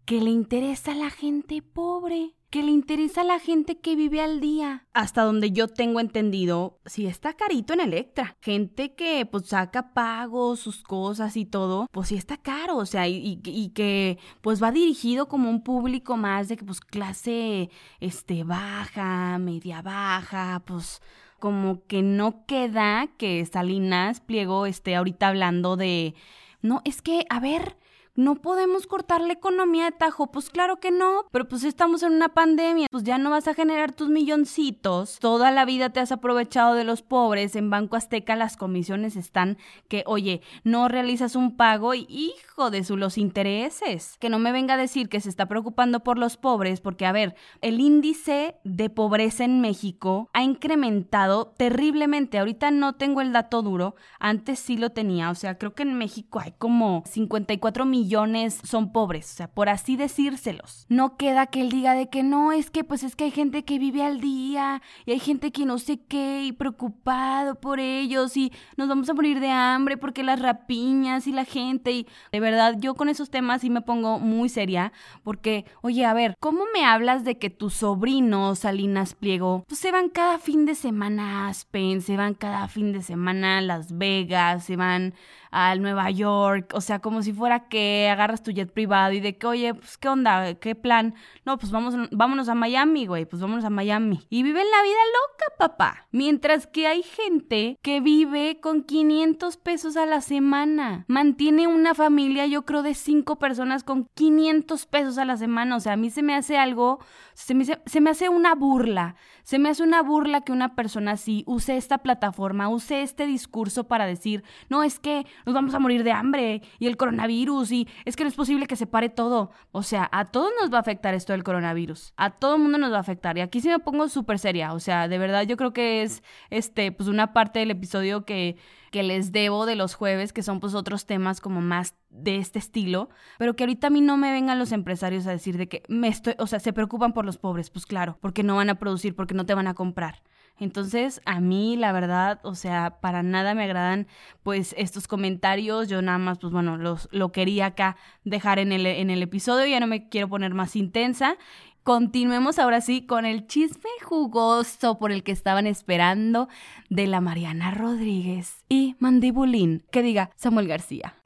que 0.04 0.20
le 0.20 0.30
interesa 0.30 0.92
a 0.92 0.94
la 0.94 1.10
gente 1.10 1.62
pobre 1.62 2.36
que 2.52 2.62
le 2.62 2.70
interesa 2.70 3.22
a 3.22 3.24
la 3.24 3.38
gente 3.38 3.78
que 3.78 3.96
vive 3.96 4.20
al 4.20 4.38
día. 4.38 4.84
Hasta 4.92 5.22
donde 5.22 5.52
yo 5.52 5.68
tengo 5.68 6.00
entendido, 6.00 6.78
si 6.84 7.06
está 7.06 7.32
carito 7.32 7.72
en 7.72 7.80
Electra. 7.80 8.36
Gente 8.42 8.94
que 8.94 9.24
pues 9.24 9.46
saca 9.46 9.94
pagos, 9.94 10.60
sus 10.60 10.82
cosas 10.82 11.38
y 11.38 11.46
todo, 11.46 11.88
pues 11.90 12.08
sí 12.08 12.16
está 12.16 12.36
caro, 12.36 12.76
o 12.76 12.84
sea, 12.84 13.08
y, 13.08 13.40
y, 13.42 13.68
que 13.70 14.18
pues 14.42 14.62
va 14.62 14.70
dirigido 14.70 15.28
como 15.28 15.48
un 15.48 15.64
público 15.64 16.18
más 16.18 16.48
de 16.48 16.58
que 16.58 16.66
pues 16.66 16.80
clase 16.80 17.70
este 18.00 18.44
baja, 18.44 19.38
media 19.38 19.80
baja, 19.80 20.62
pues 20.66 21.00
como 21.38 21.86
que 21.86 22.02
no 22.02 22.44
queda 22.44 23.08
que 23.16 23.46
Salinas 23.46 24.20
Pliego 24.20 24.66
esté 24.66 24.94
ahorita 24.94 25.28
hablando 25.28 25.76
de 25.76 26.14
no, 26.62 26.80
es 26.84 27.02
que, 27.02 27.26
a 27.28 27.40
ver, 27.40 27.76
no 28.14 28.34
podemos 28.36 28.86
cortar 28.86 29.22
la 29.22 29.32
economía 29.32 29.86
de 29.86 29.92
tajo. 29.92 30.30
Pues 30.30 30.50
claro 30.50 30.80
que 30.80 30.90
no, 30.90 31.24
pero 31.30 31.48
pues 31.48 31.64
estamos 31.64 32.02
en 32.02 32.12
una 32.12 32.28
pandemia, 32.30 32.86
pues 32.90 33.04
ya 33.04 33.18
no 33.18 33.30
vas 33.30 33.48
a 33.48 33.54
generar 33.54 33.92
tus 33.92 34.08
milloncitos. 34.08 35.18
Toda 35.18 35.50
la 35.50 35.64
vida 35.64 35.90
te 35.90 36.00
has 36.00 36.12
aprovechado 36.12 36.74
de 36.74 36.84
los 36.84 37.02
pobres. 37.02 37.56
En 37.56 37.70
Banco 37.70 37.96
Azteca 37.96 38.36
las 38.36 38.56
comisiones 38.56 39.16
están 39.16 39.56
que, 39.88 40.04
oye, 40.06 40.42
no 40.62 40.88
realizas 40.88 41.36
un 41.36 41.56
pago 41.56 41.94
y 41.94 42.06
hijo 42.08 42.70
de 42.70 42.84
su 42.84 42.96
los 42.96 43.16
intereses. 43.16 44.16
Que 44.18 44.28
no 44.28 44.38
me 44.38 44.52
venga 44.52 44.74
a 44.74 44.78
decir 44.78 45.08
que 45.08 45.20
se 45.20 45.30
está 45.30 45.46
preocupando 45.46 46.00
por 46.00 46.18
los 46.18 46.36
pobres, 46.36 46.80
porque 46.80 47.06
a 47.06 47.12
ver, 47.12 47.34
el 47.62 47.80
índice 47.80 48.56
de 48.64 48.90
pobreza 48.90 49.44
en 49.44 49.60
México 49.60 50.28
ha 50.34 50.42
incrementado 50.42 51.54
terriblemente. 51.56 52.38
Ahorita 52.38 52.70
no 52.70 52.94
tengo 52.94 53.20
el 53.22 53.32
dato 53.32 53.62
duro, 53.62 53.94
antes 54.18 54.58
sí 54.58 54.76
lo 54.76 54.90
tenía, 54.90 55.30
o 55.30 55.34
sea, 55.34 55.56
creo 55.56 55.74
que 55.74 55.82
en 55.82 55.94
México 55.94 56.40
hay 56.40 56.52
como 56.58 57.02
54 57.06 57.86
millones 57.86 58.01
millones 58.02 58.58
son 58.64 58.92
pobres, 58.92 59.30
o 59.32 59.36
sea, 59.36 59.48
por 59.48 59.68
así 59.68 59.96
decírselos. 59.96 60.86
No 60.88 61.16
queda 61.16 61.46
que 61.46 61.60
él 61.60 61.68
diga 61.68 61.94
de 61.94 62.08
que 62.08 62.22
no, 62.24 62.50
es 62.50 62.70
que 62.70 62.82
pues 62.82 63.04
es 63.04 63.14
que 63.14 63.24
hay 63.24 63.30
gente 63.30 63.64
que 63.64 63.78
vive 63.78 64.02
al 64.02 64.20
día 64.20 64.82
y 65.06 65.12
hay 65.12 65.20
gente 65.20 65.52
que 65.52 65.64
no 65.64 65.78
sé 65.78 66.00
qué 66.00 66.42
y 66.44 66.52
preocupado 66.52 67.54
por 67.54 67.78
ellos 67.78 68.36
y 68.36 68.52
nos 68.76 68.88
vamos 68.88 69.08
a 69.08 69.14
morir 69.14 69.38
de 69.38 69.50
hambre 69.50 69.96
porque 69.96 70.24
las 70.24 70.40
rapiñas 70.40 71.28
y 71.28 71.32
la 71.32 71.44
gente 71.44 71.92
y 71.92 72.06
de 72.32 72.40
verdad 72.40 72.74
yo 72.78 72.94
con 72.94 73.08
esos 73.08 73.30
temas 73.30 73.60
sí 73.60 73.70
me 73.70 73.82
pongo 73.82 74.18
muy 74.18 74.48
seria 74.48 74.92
porque, 75.22 75.64
oye, 75.82 76.04
a 76.04 76.14
ver, 76.14 76.34
¿cómo 76.40 76.64
me 76.74 76.84
hablas 76.84 77.24
de 77.24 77.38
que 77.38 77.50
tus 77.50 77.74
sobrinos, 77.74 78.60
Salinas 78.60 79.14
Pliego, 79.14 79.64
pues 79.68 79.80
se 79.80 79.92
van 79.92 80.08
cada 80.08 80.38
fin 80.38 80.66
de 80.66 80.74
semana 80.74 81.46
a 81.46 81.48
Aspen, 81.48 82.00
se 82.00 82.16
van 82.16 82.34
cada 82.34 82.66
fin 82.66 82.92
de 82.92 83.02
semana 83.02 83.58
a 83.58 83.60
Las 83.60 83.96
Vegas, 83.96 84.64
se 84.64 84.76
van 84.76 85.14
al 85.52 85.82
Nueva 85.82 86.10
York, 86.10 86.72
o 86.74 86.80
sea, 86.80 86.98
como 86.98 87.22
si 87.22 87.32
fuera 87.32 87.68
que 87.68 88.08
agarras 88.10 88.42
tu 88.42 88.50
jet 88.50 88.72
privado 88.72 89.12
y 89.12 89.20
de 89.20 89.36
que, 89.36 89.46
oye, 89.46 89.74
pues, 89.74 89.98
¿qué 89.98 90.08
onda? 90.08 90.54
¿Qué 90.54 90.74
plan? 90.74 91.14
No, 91.44 91.58
pues 91.58 91.70
vamos, 91.70 91.94
vámonos 92.10 92.48
a 92.48 92.54
Miami, 92.54 93.06
güey, 93.06 93.26
pues 93.26 93.40
vámonos 93.42 93.64
a 93.64 93.70
Miami. 93.70 94.26
Y 94.30 94.42
viven 94.42 94.64
la 94.70 94.82
vida 94.82 94.98
loca, 95.12 95.56
papá. 95.58 96.06
Mientras 96.10 96.66
que 96.66 96.86
hay 96.86 97.02
gente 97.02 97.78
que 97.82 98.00
vive 98.00 98.60
con 98.60 98.82
500 98.82 99.58
pesos 99.58 99.96
a 99.96 100.06
la 100.06 100.22
semana. 100.22 101.04
Mantiene 101.06 101.66
una 101.66 101.94
familia, 101.94 102.46
yo 102.46 102.64
creo, 102.64 102.82
de 102.82 102.94
cinco 102.94 103.36
personas 103.38 103.84
con 103.84 104.08
500 104.14 104.86
pesos 104.86 105.18
a 105.18 105.26
la 105.26 105.36
semana. 105.36 105.76
O 105.76 105.80
sea, 105.80 105.92
a 105.92 105.96
mí 105.96 106.08
se 106.08 106.22
me 106.22 106.34
hace 106.34 106.56
algo, 106.56 106.98
se 107.34 107.54
me, 107.54 107.64
se 107.64 108.00
me 108.00 108.10
hace 108.10 108.30
una 108.30 108.54
burla. 108.54 109.16
Se 109.42 109.58
me 109.58 109.68
hace 109.68 109.82
una 109.82 110.02
burla 110.02 110.42
que 110.42 110.52
una 110.52 110.74
persona 110.74 111.12
así 111.12 111.44
use 111.46 111.76
esta 111.76 111.98
plataforma, 111.98 112.68
use 112.68 113.02
este 113.02 113.26
discurso 113.26 113.84
para 113.84 114.06
decir, 114.06 114.44
no, 114.68 114.82
es 114.82 114.98
que 114.98 115.26
nos 115.46 115.54
vamos 115.54 115.74
a 115.74 115.78
morir 115.78 116.04
de 116.04 116.12
hambre 116.12 116.62
y 116.78 116.86
el 116.86 116.96
coronavirus 116.96 117.72
y 117.72 117.88
es 118.04 118.16
que 118.16 118.24
no 118.24 118.28
es 118.28 118.34
posible 118.34 118.66
que 118.66 118.76
se 118.76 118.86
pare 118.86 119.08
todo. 119.08 119.50
O 119.72 119.82
sea, 119.82 120.08
a 120.12 120.26
todos 120.26 120.50
nos 120.60 120.72
va 120.72 120.78
a 120.78 120.80
afectar 120.80 121.14
esto 121.14 121.32
del 121.32 121.44
coronavirus. 121.44 122.12
A 122.16 122.30
todo 122.30 122.56
el 122.56 122.62
mundo 122.62 122.78
nos 122.78 122.92
va 122.92 122.98
a 122.98 123.00
afectar. 123.00 123.36
Y 123.38 123.40
aquí 123.40 123.60
sí 123.60 123.68
me 123.68 123.78
pongo 123.78 124.08
súper 124.08 124.38
seria. 124.38 124.72
O 124.72 124.80
sea, 124.80 125.08
de 125.08 125.18
verdad 125.18 125.42
yo 125.42 125.56
creo 125.56 125.72
que 125.72 126.02
es 126.02 126.22
este, 126.50 126.92
pues 126.92 127.08
una 127.08 127.32
parte 127.32 127.58
del 127.58 127.70
episodio 127.70 128.24
que, 128.24 128.56
que 128.92 129.02
les 129.02 129.32
debo 129.32 129.64
de 129.64 129.74
los 129.74 129.94
jueves, 129.94 130.32
que 130.34 130.42
son 130.42 130.60
pues 130.60 130.74
otros 130.74 131.06
temas 131.06 131.40
como 131.40 131.62
más 131.62 131.94
de 132.10 132.36
este 132.36 132.58
estilo, 132.58 133.08
pero 133.38 133.56
que 133.56 133.64
ahorita 133.64 133.86
a 133.86 133.90
mí 133.90 134.02
no 134.02 134.18
me 134.18 134.30
vengan 134.30 134.58
los 134.58 134.70
empresarios 134.70 135.26
a 135.26 135.30
decir 135.30 135.56
de 135.56 135.66
que 135.66 135.82
me 135.88 136.08
estoy, 136.08 136.34
o 136.38 136.46
sea, 136.46 136.60
se 136.60 136.74
preocupan 136.74 137.14
por 137.14 137.24
los 137.24 137.38
pobres, 137.38 137.70
pues 137.70 137.86
claro, 137.86 138.18
porque 138.20 138.42
no 138.42 138.56
van 138.56 138.68
a 138.68 138.78
producir, 138.78 139.16
porque 139.16 139.34
no 139.34 139.46
te 139.46 139.54
van 139.54 139.66
a 139.66 139.74
comprar. 139.74 140.22
Entonces, 140.58 141.22
a 141.24 141.40
mí, 141.40 141.76
la 141.76 141.92
verdad, 141.92 142.38
o 142.42 142.54
sea, 142.54 143.00
para 143.00 143.22
nada 143.22 143.54
me 143.54 143.64
agradan, 143.64 144.06
pues, 144.42 144.74
estos 144.78 145.08
comentarios. 145.08 145.88
Yo 145.88 146.02
nada 146.02 146.18
más, 146.18 146.38
pues, 146.38 146.52
bueno, 146.52 146.76
los, 146.76 147.08
lo 147.10 147.32
quería 147.32 147.66
acá 147.66 147.96
dejar 148.24 148.58
en 148.58 148.70
el, 148.70 148.86
en 148.86 149.10
el 149.10 149.22
episodio. 149.22 149.66
Ya 149.66 149.80
no 149.80 149.86
me 149.86 150.08
quiero 150.08 150.28
poner 150.28 150.54
más 150.54 150.76
intensa. 150.76 151.36
Continuemos 151.84 152.60
ahora 152.60 152.80
sí 152.80 153.06
con 153.06 153.26
el 153.26 153.48
chisme 153.48 153.90
jugoso 154.04 155.00
por 155.00 155.10
el 155.10 155.24
que 155.24 155.32
estaban 155.32 155.66
esperando 155.66 156.48
de 156.90 157.08
la 157.08 157.20
Mariana 157.20 157.72
Rodríguez 157.72 158.64
y 158.68 158.94
Mandibulín, 159.00 159.84
que 159.90 160.02
diga 160.02 160.30
Samuel 160.36 160.68
García. 160.68 161.16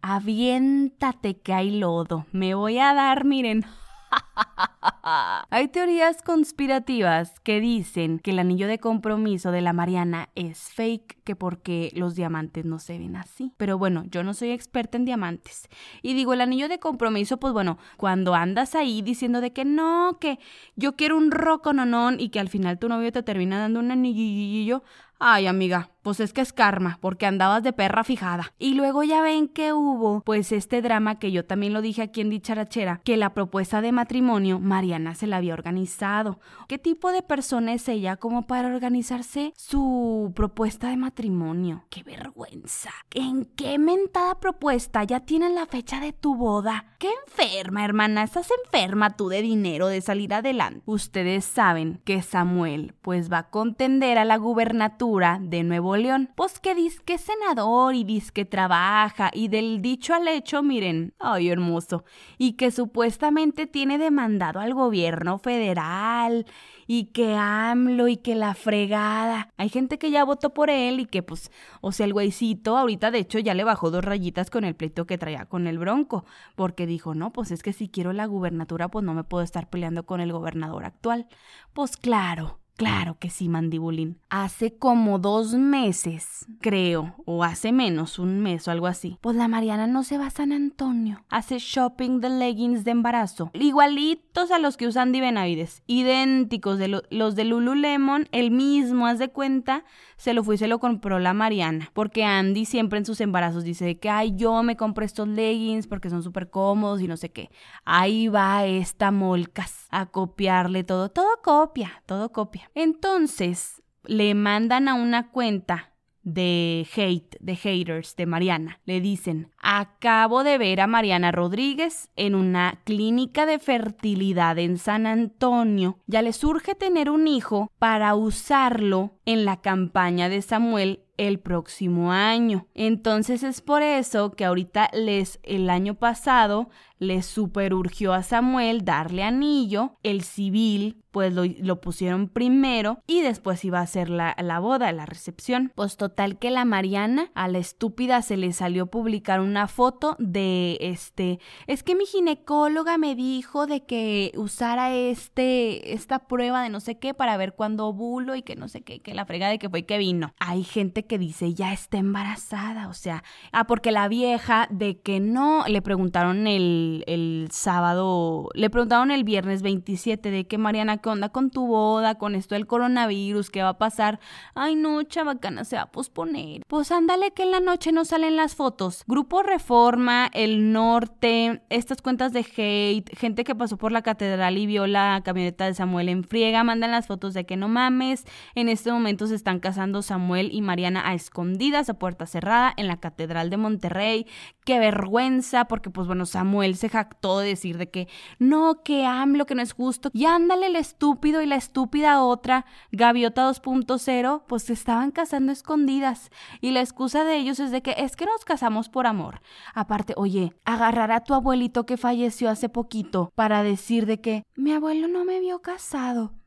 Aviéntate 0.00 1.40
que 1.40 1.52
hay 1.52 1.72
lodo. 1.72 2.24
Me 2.30 2.54
voy 2.54 2.78
a 2.78 2.94
dar, 2.94 3.24
miren. 3.24 3.64
Hay 5.50 5.68
teorías 5.68 6.22
conspirativas 6.22 7.38
que 7.40 7.60
dicen 7.60 8.18
que 8.18 8.30
el 8.30 8.38
anillo 8.38 8.66
de 8.68 8.78
compromiso 8.78 9.50
de 9.50 9.60
la 9.60 9.72
Mariana 9.72 10.28
es 10.34 10.70
fake, 10.72 11.22
que 11.24 11.36
porque 11.36 11.90
los 11.94 12.14
diamantes 12.14 12.64
no 12.64 12.78
se 12.78 12.98
ven 12.98 13.16
así. 13.16 13.52
Pero 13.56 13.78
bueno, 13.78 14.04
yo 14.10 14.22
no 14.22 14.34
soy 14.34 14.50
experta 14.50 14.96
en 14.96 15.04
diamantes. 15.04 15.68
Y 16.02 16.14
digo, 16.14 16.32
el 16.32 16.40
anillo 16.40 16.68
de 16.68 16.78
compromiso, 16.78 17.38
pues 17.38 17.52
bueno, 17.52 17.78
cuando 17.96 18.34
andas 18.34 18.74
ahí 18.74 19.02
diciendo 19.02 19.40
de 19.40 19.52
que 19.52 19.64
no, 19.64 20.18
que 20.20 20.38
yo 20.76 20.96
quiero 20.96 21.16
un 21.16 21.30
roco 21.30 21.72
nonón 21.72 22.20
y 22.20 22.30
que 22.30 22.40
al 22.40 22.48
final 22.48 22.78
tu 22.78 22.88
novio 22.88 23.12
te 23.12 23.22
termina 23.22 23.58
dando 23.58 23.80
un 23.80 23.90
anillo, 23.90 24.82
Ay, 25.22 25.46
amiga, 25.46 25.90
pues 26.00 26.18
es 26.18 26.32
que 26.32 26.40
es 26.40 26.54
karma, 26.54 26.96
porque 27.02 27.26
andabas 27.26 27.62
de 27.62 27.74
perra 27.74 28.04
fijada. 28.04 28.54
Y 28.58 28.72
luego 28.72 29.02
ya 29.02 29.20
ven 29.20 29.48
que 29.48 29.74
hubo, 29.74 30.22
pues 30.22 30.50
este 30.50 30.80
drama 30.80 31.18
que 31.18 31.30
yo 31.30 31.44
también 31.44 31.74
lo 31.74 31.82
dije 31.82 32.00
aquí 32.00 32.22
en 32.22 32.30
Dicharachera, 32.30 33.02
que 33.04 33.18
la 33.18 33.34
propuesta 33.34 33.82
de 33.82 33.92
matrimonio 33.92 34.29
Mariana 34.38 35.14
se 35.14 35.26
la 35.26 35.38
había 35.38 35.54
organizado. 35.54 36.38
¿Qué 36.68 36.78
tipo 36.78 37.10
de 37.10 37.22
persona 37.22 37.72
es 37.72 37.88
ella 37.88 38.16
como 38.16 38.46
para 38.46 38.68
organizarse 38.68 39.52
su 39.56 40.32
propuesta 40.36 40.88
de 40.88 40.96
matrimonio? 40.96 41.84
¡Qué 41.90 42.02
vergüenza! 42.04 42.90
¿En 43.10 43.44
qué 43.44 43.78
mentada 43.78 44.38
propuesta 44.38 45.02
ya 45.02 45.20
tienes 45.20 45.52
la 45.52 45.66
fecha 45.66 45.98
de 46.00 46.12
tu 46.12 46.36
boda? 46.36 46.84
¡Qué 46.98 47.08
enferma, 47.26 47.84
hermana! 47.84 48.22
Estás 48.22 48.48
enferma 48.64 49.16
tú 49.16 49.28
de 49.28 49.42
dinero, 49.42 49.88
de 49.88 50.00
salir 50.00 50.32
adelante. 50.32 50.82
Ustedes 50.86 51.44
saben 51.44 52.00
que 52.04 52.22
Samuel 52.22 52.94
pues 53.02 53.32
va 53.32 53.38
a 53.38 53.50
contender 53.50 54.18
a 54.18 54.24
la 54.24 54.36
gubernatura 54.36 55.38
de 55.40 55.64
Nuevo 55.64 55.96
León. 55.96 56.30
Pues 56.36 56.60
que 56.60 56.74
dice 56.74 57.00
que 57.04 57.14
es 57.14 57.22
senador 57.22 57.94
y 57.94 58.04
dice 58.04 58.30
que 58.32 58.44
trabaja 58.44 59.30
y 59.32 59.48
del 59.48 59.82
dicho 59.82 60.14
al 60.14 60.28
hecho, 60.28 60.62
miren, 60.62 61.14
ay 61.18 61.48
hermoso, 61.48 62.04
y 62.38 62.52
que 62.52 62.70
supuestamente 62.70 63.66
tiene 63.66 63.98
demandado 64.20 64.60
al 64.60 64.74
gobierno 64.74 65.38
federal 65.38 66.44
y 66.86 67.06
que 67.06 67.36
AMLO 67.36 68.08
y 68.08 68.18
que 68.18 68.34
la 68.34 68.54
fregada. 68.54 69.48
Hay 69.56 69.70
gente 69.70 69.98
que 69.98 70.10
ya 70.10 70.24
votó 70.24 70.52
por 70.52 70.68
él 70.68 71.00
y 71.00 71.06
que 71.06 71.22
pues, 71.22 71.50
o 71.80 71.92
sea, 71.92 72.04
el 72.04 72.12
güeycito 72.12 72.76
ahorita 72.76 73.10
de 73.10 73.20
hecho 73.20 73.38
ya 73.38 73.54
le 73.54 73.64
bajó 73.64 73.90
dos 73.90 74.04
rayitas 74.04 74.50
con 74.50 74.64
el 74.64 74.74
pleito 74.74 75.06
que 75.06 75.16
traía 75.16 75.46
con 75.46 75.66
el 75.66 75.78
bronco, 75.78 76.26
porque 76.54 76.86
dijo, 76.86 77.14
no, 77.14 77.32
pues 77.32 77.50
es 77.50 77.62
que 77.62 77.72
si 77.72 77.88
quiero 77.88 78.12
la 78.12 78.26
gubernatura 78.26 78.88
pues 78.88 79.04
no 79.04 79.14
me 79.14 79.24
puedo 79.24 79.42
estar 79.42 79.70
peleando 79.70 80.04
con 80.04 80.20
el 80.20 80.32
gobernador 80.32 80.84
actual. 80.84 81.26
Pues 81.72 81.96
claro, 81.96 82.59
Claro 82.80 83.18
que 83.18 83.28
sí, 83.28 83.50
mandibulín. 83.50 84.16
Hace 84.30 84.78
como 84.78 85.18
dos 85.18 85.52
meses, 85.52 86.46
creo, 86.62 87.14
o 87.26 87.44
hace 87.44 87.72
menos, 87.72 88.18
un 88.18 88.40
mes 88.40 88.66
o 88.66 88.70
algo 88.70 88.86
así. 88.86 89.18
Pues 89.20 89.36
la 89.36 89.48
Mariana 89.48 89.86
no 89.86 90.02
se 90.02 90.16
va 90.16 90.28
a 90.28 90.30
San 90.30 90.50
Antonio. 90.50 91.22
Hace 91.28 91.58
shopping 91.58 92.20
de 92.20 92.30
leggings 92.30 92.84
de 92.84 92.92
embarazo. 92.92 93.50
Igualitos 93.52 94.50
a 94.50 94.58
los 94.58 94.78
que 94.78 94.86
usan 94.86 95.12
Benavides. 95.12 95.82
Idénticos 95.86 96.78
de 96.78 97.02
los 97.10 97.36
de 97.36 97.44
Lululemon. 97.44 98.30
El 98.32 98.50
mismo, 98.50 99.06
haz 99.06 99.18
de 99.18 99.28
cuenta, 99.28 99.84
se 100.16 100.32
lo 100.32 100.42
fue 100.42 100.54
y 100.54 100.58
se 100.58 100.66
lo 100.66 100.78
compró 100.78 101.18
la 101.18 101.34
Mariana. 101.34 101.90
Porque 101.92 102.24
Andy 102.24 102.64
siempre 102.64 102.98
en 102.98 103.04
sus 103.04 103.20
embarazos 103.20 103.62
dice 103.62 103.98
que, 103.98 104.08
ay, 104.08 104.32
yo 104.36 104.62
me 104.62 104.78
compré 104.78 105.04
estos 105.04 105.28
leggings 105.28 105.86
porque 105.86 106.08
son 106.08 106.22
súper 106.22 106.48
cómodos 106.48 107.02
y 107.02 107.08
no 107.08 107.18
sé 107.18 107.30
qué. 107.30 107.50
Ahí 107.84 108.28
va 108.28 108.64
esta 108.64 109.10
molcas 109.10 109.79
a 109.90 110.06
copiarle 110.06 110.84
todo. 110.84 111.10
Todo 111.10 111.28
copia, 111.42 112.02
todo 112.06 112.32
copia. 112.32 112.70
Entonces 112.74 113.82
le 114.04 114.34
mandan 114.34 114.88
a 114.88 114.94
una 114.94 115.30
cuenta 115.30 115.90
de 116.22 116.86
hate, 116.94 117.36
de 117.40 117.56
haters 117.56 118.14
de 118.16 118.26
Mariana. 118.26 118.80
Le 118.84 119.00
dicen, 119.00 119.50
acabo 119.58 120.44
de 120.44 120.58
ver 120.58 120.80
a 120.80 120.86
Mariana 120.86 121.32
Rodríguez 121.32 122.10
en 122.16 122.34
una 122.34 122.80
clínica 122.84 123.46
de 123.46 123.58
fertilidad 123.58 124.58
en 124.58 124.78
San 124.78 125.06
Antonio. 125.06 125.98
Ya 126.06 126.22
le 126.22 126.32
surge 126.32 126.74
tener 126.74 127.10
un 127.10 127.26
hijo 127.26 127.70
para 127.78 128.14
usarlo 128.14 129.18
en 129.24 129.44
la 129.44 129.60
campaña 129.60 130.28
de 130.28 130.42
Samuel 130.42 131.04
el 131.20 131.38
próximo 131.38 132.12
año. 132.12 132.66
Entonces 132.74 133.42
es 133.42 133.60
por 133.60 133.82
eso 133.82 134.30
que 134.30 134.46
ahorita 134.46 134.88
les 134.94 135.38
el 135.42 135.68
año 135.68 135.94
pasado 135.94 136.70
le 136.98 137.22
superurgió 137.22 138.14
a 138.14 138.22
Samuel 138.22 138.84
darle 138.84 139.22
anillo, 139.22 139.96
el 140.02 140.22
civil 140.22 141.02
pues 141.10 141.34
lo, 141.34 141.80
pusieron 141.80 142.28
primero 142.28 143.02
y 143.06 143.20
después 143.20 143.64
iba 143.64 143.80
a 143.80 143.86
ser 143.86 144.10
la, 144.10 144.36
la, 144.40 144.60
boda, 144.60 144.92
la 144.92 145.06
recepción. 145.06 145.72
Pues 145.74 145.96
total 145.96 146.38
que 146.38 146.50
la 146.50 146.64
Mariana 146.64 147.32
a 147.34 147.48
la 147.48 147.58
estúpida 147.58 148.22
se 148.22 148.36
le 148.36 148.52
salió 148.52 148.86
publicar 148.86 149.40
una 149.40 149.66
foto 149.66 150.14
de 150.20 150.78
este, 150.80 151.40
es 151.66 151.82
que 151.82 151.96
mi 151.96 152.06
ginecóloga 152.06 152.96
me 152.96 153.16
dijo 153.16 153.66
de 153.66 153.84
que 153.84 154.30
usara 154.36 154.94
este, 154.94 155.94
esta 155.94 156.20
prueba 156.28 156.62
de 156.62 156.68
no 156.68 156.78
sé 156.78 156.98
qué 156.98 157.12
para 157.12 157.36
ver 157.36 157.54
cuándo 157.54 157.88
ovulo 157.88 158.36
y 158.36 158.42
que 158.42 158.54
no 158.54 158.68
sé 158.68 158.82
qué, 158.82 159.00
que 159.00 159.14
la 159.14 159.26
frega 159.26 159.48
de 159.48 159.58
que 159.58 159.68
fue 159.68 159.84
que 159.84 159.98
vino. 159.98 160.32
Hay 160.38 160.62
gente 160.62 161.06
que 161.10 161.18
dice 161.18 161.54
ya 161.54 161.72
está 161.72 161.98
embarazada, 161.98 162.86
o 162.86 162.94
sea, 162.94 163.24
ah, 163.50 163.64
porque 163.64 163.90
la 163.90 164.06
vieja 164.06 164.68
de 164.70 165.00
que 165.00 165.18
no, 165.18 165.64
le 165.66 165.82
preguntaron 165.82 166.46
el 166.46 166.60
el, 167.06 167.48
sábado, 167.50 168.48
le 168.54 168.70
preguntaron 168.70 169.10
el 169.10 169.24
viernes 169.24 169.62
27 169.62 170.30
de 170.30 170.46
que 170.46 170.58
Mariana, 170.58 170.98
¿qué 170.98 171.08
onda 171.08 171.30
con 171.30 171.50
tu 171.50 171.66
boda? 171.66 172.16
Con 172.16 172.34
esto 172.34 172.54
del 172.54 172.66
coronavirus, 172.66 173.50
¿qué 173.50 173.62
va 173.62 173.70
a 173.70 173.78
pasar? 173.78 174.20
Ay, 174.54 174.74
no, 174.74 175.02
chavacana, 175.02 175.64
se 175.64 175.76
va 175.76 175.82
a 175.82 175.90
posponer. 175.90 176.62
Pues 176.66 176.92
ándale 176.92 177.32
que 177.32 177.42
en 177.42 177.50
la 177.50 177.60
noche 177.60 177.92
no 177.92 178.04
salen 178.04 178.36
las 178.36 178.54
fotos. 178.54 179.04
Grupo 179.06 179.42
Reforma, 179.42 180.30
El 180.32 180.72
Norte, 180.72 181.62
estas 181.70 182.02
cuentas 182.02 182.32
de 182.32 182.46
hate, 182.56 183.16
gente 183.16 183.44
que 183.44 183.54
pasó 183.54 183.76
por 183.76 183.92
la 183.92 184.02
catedral 184.02 184.58
y 184.58 184.66
vio 184.66 184.86
la 184.86 185.22
camioneta 185.24 185.66
de 185.66 185.74
Samuel 185.74 186.08
en 186.08 186.24
friega, 186.24 186.64
mandan 186.64 186.90
las 186.90 187.06
fotos 187.06 187.34
de 187.34 187.46
que 187.46 187.56
no 187.56 187.68
mames. 187.68 188.24
En 188.54 188.68
este 188.68 188.92
momento 188.92 189.26
se 189.26 189.34
están 189.34 189.60
casando 189.60 190.02
Samuel 190.02 190.50
y 190.52 190.62
Mariana 190.62 190.89
a 190.96 191.14
escondidas, 191.14 191.88
a 191.88 191.94
puerta 191.94 192.26
cerrada, 192.26 192.72
en 192.76 192.86
la 192.86 192.98
catedral 192.98 193.50
de 193.50 193.56
Monterrey. 193.56 194.26
Qué 194.64 194.78
vergüenza, 194.78 195.66
porque 195.66 195.90
pues 195.90 196.06
bueno, 196.06 196.26
Samuel 196.26 196.76
se 196.76 196.88
jactó 196.88 197.38
de 197.38 197.48
decir 197.48 197.78
de 197.78 197.90
que 197.90 198.08
no, 198.38 198.82
que 198.82 199.06
AMLO, 199.06 199.46
que 199.46 199.54
no 199.54 199.62
es 199.62 199.72
justo. 199.72 200.10
Y 200.12 200.26
ándale 200.26 200.66
el 200.66 200.76
estúpido 200.76 201.42
y 201.42 201.46
la 201.46 201.56
estúpida 201.56 202.22
otra, 202.22 202.64
Gaviota 202.92 203.48
2.0, 203.48 204.42
pues 204.46 204.62
se 204.64 204.72
estaban 204.72 205.10
casando 205.10 205.52
escondidas. 205.52 206.30
Y 206.60 206.70
la 206.70 206.80
excusa 206.80 207.24
de 207.24 207.36
ellos 207.36 207.60
es 207.60 207.70
de 207.70 207.82
que 207.82 207.94
es 207.98 208.16
que 208.16 208.26
nos 208.26 208.44
casamos 208.44 208.88
por 208.88 209.06
amor. 209.06 209.40
Aparte, 209.74 210.14
oye, 210.16 210.52
agarrar 210.64 211.12
a 211.12 211.24
tu 211.24 211.34
abuelito 211.34 211.86
que 211.86 211.96
falleció 211.96 212.50
hace 212.50 212.68
poquito 212.68 213.32
para 213.34 213.62
decir 213.62 214.06
de 214.06 214.20
que 214.20 214.44
mi 214.56 214.72
abuelo 214.72 215.08
no 215.08 215.24
me 215.24 215.40
vio 215.40 215.60
casado. 215.60 216.39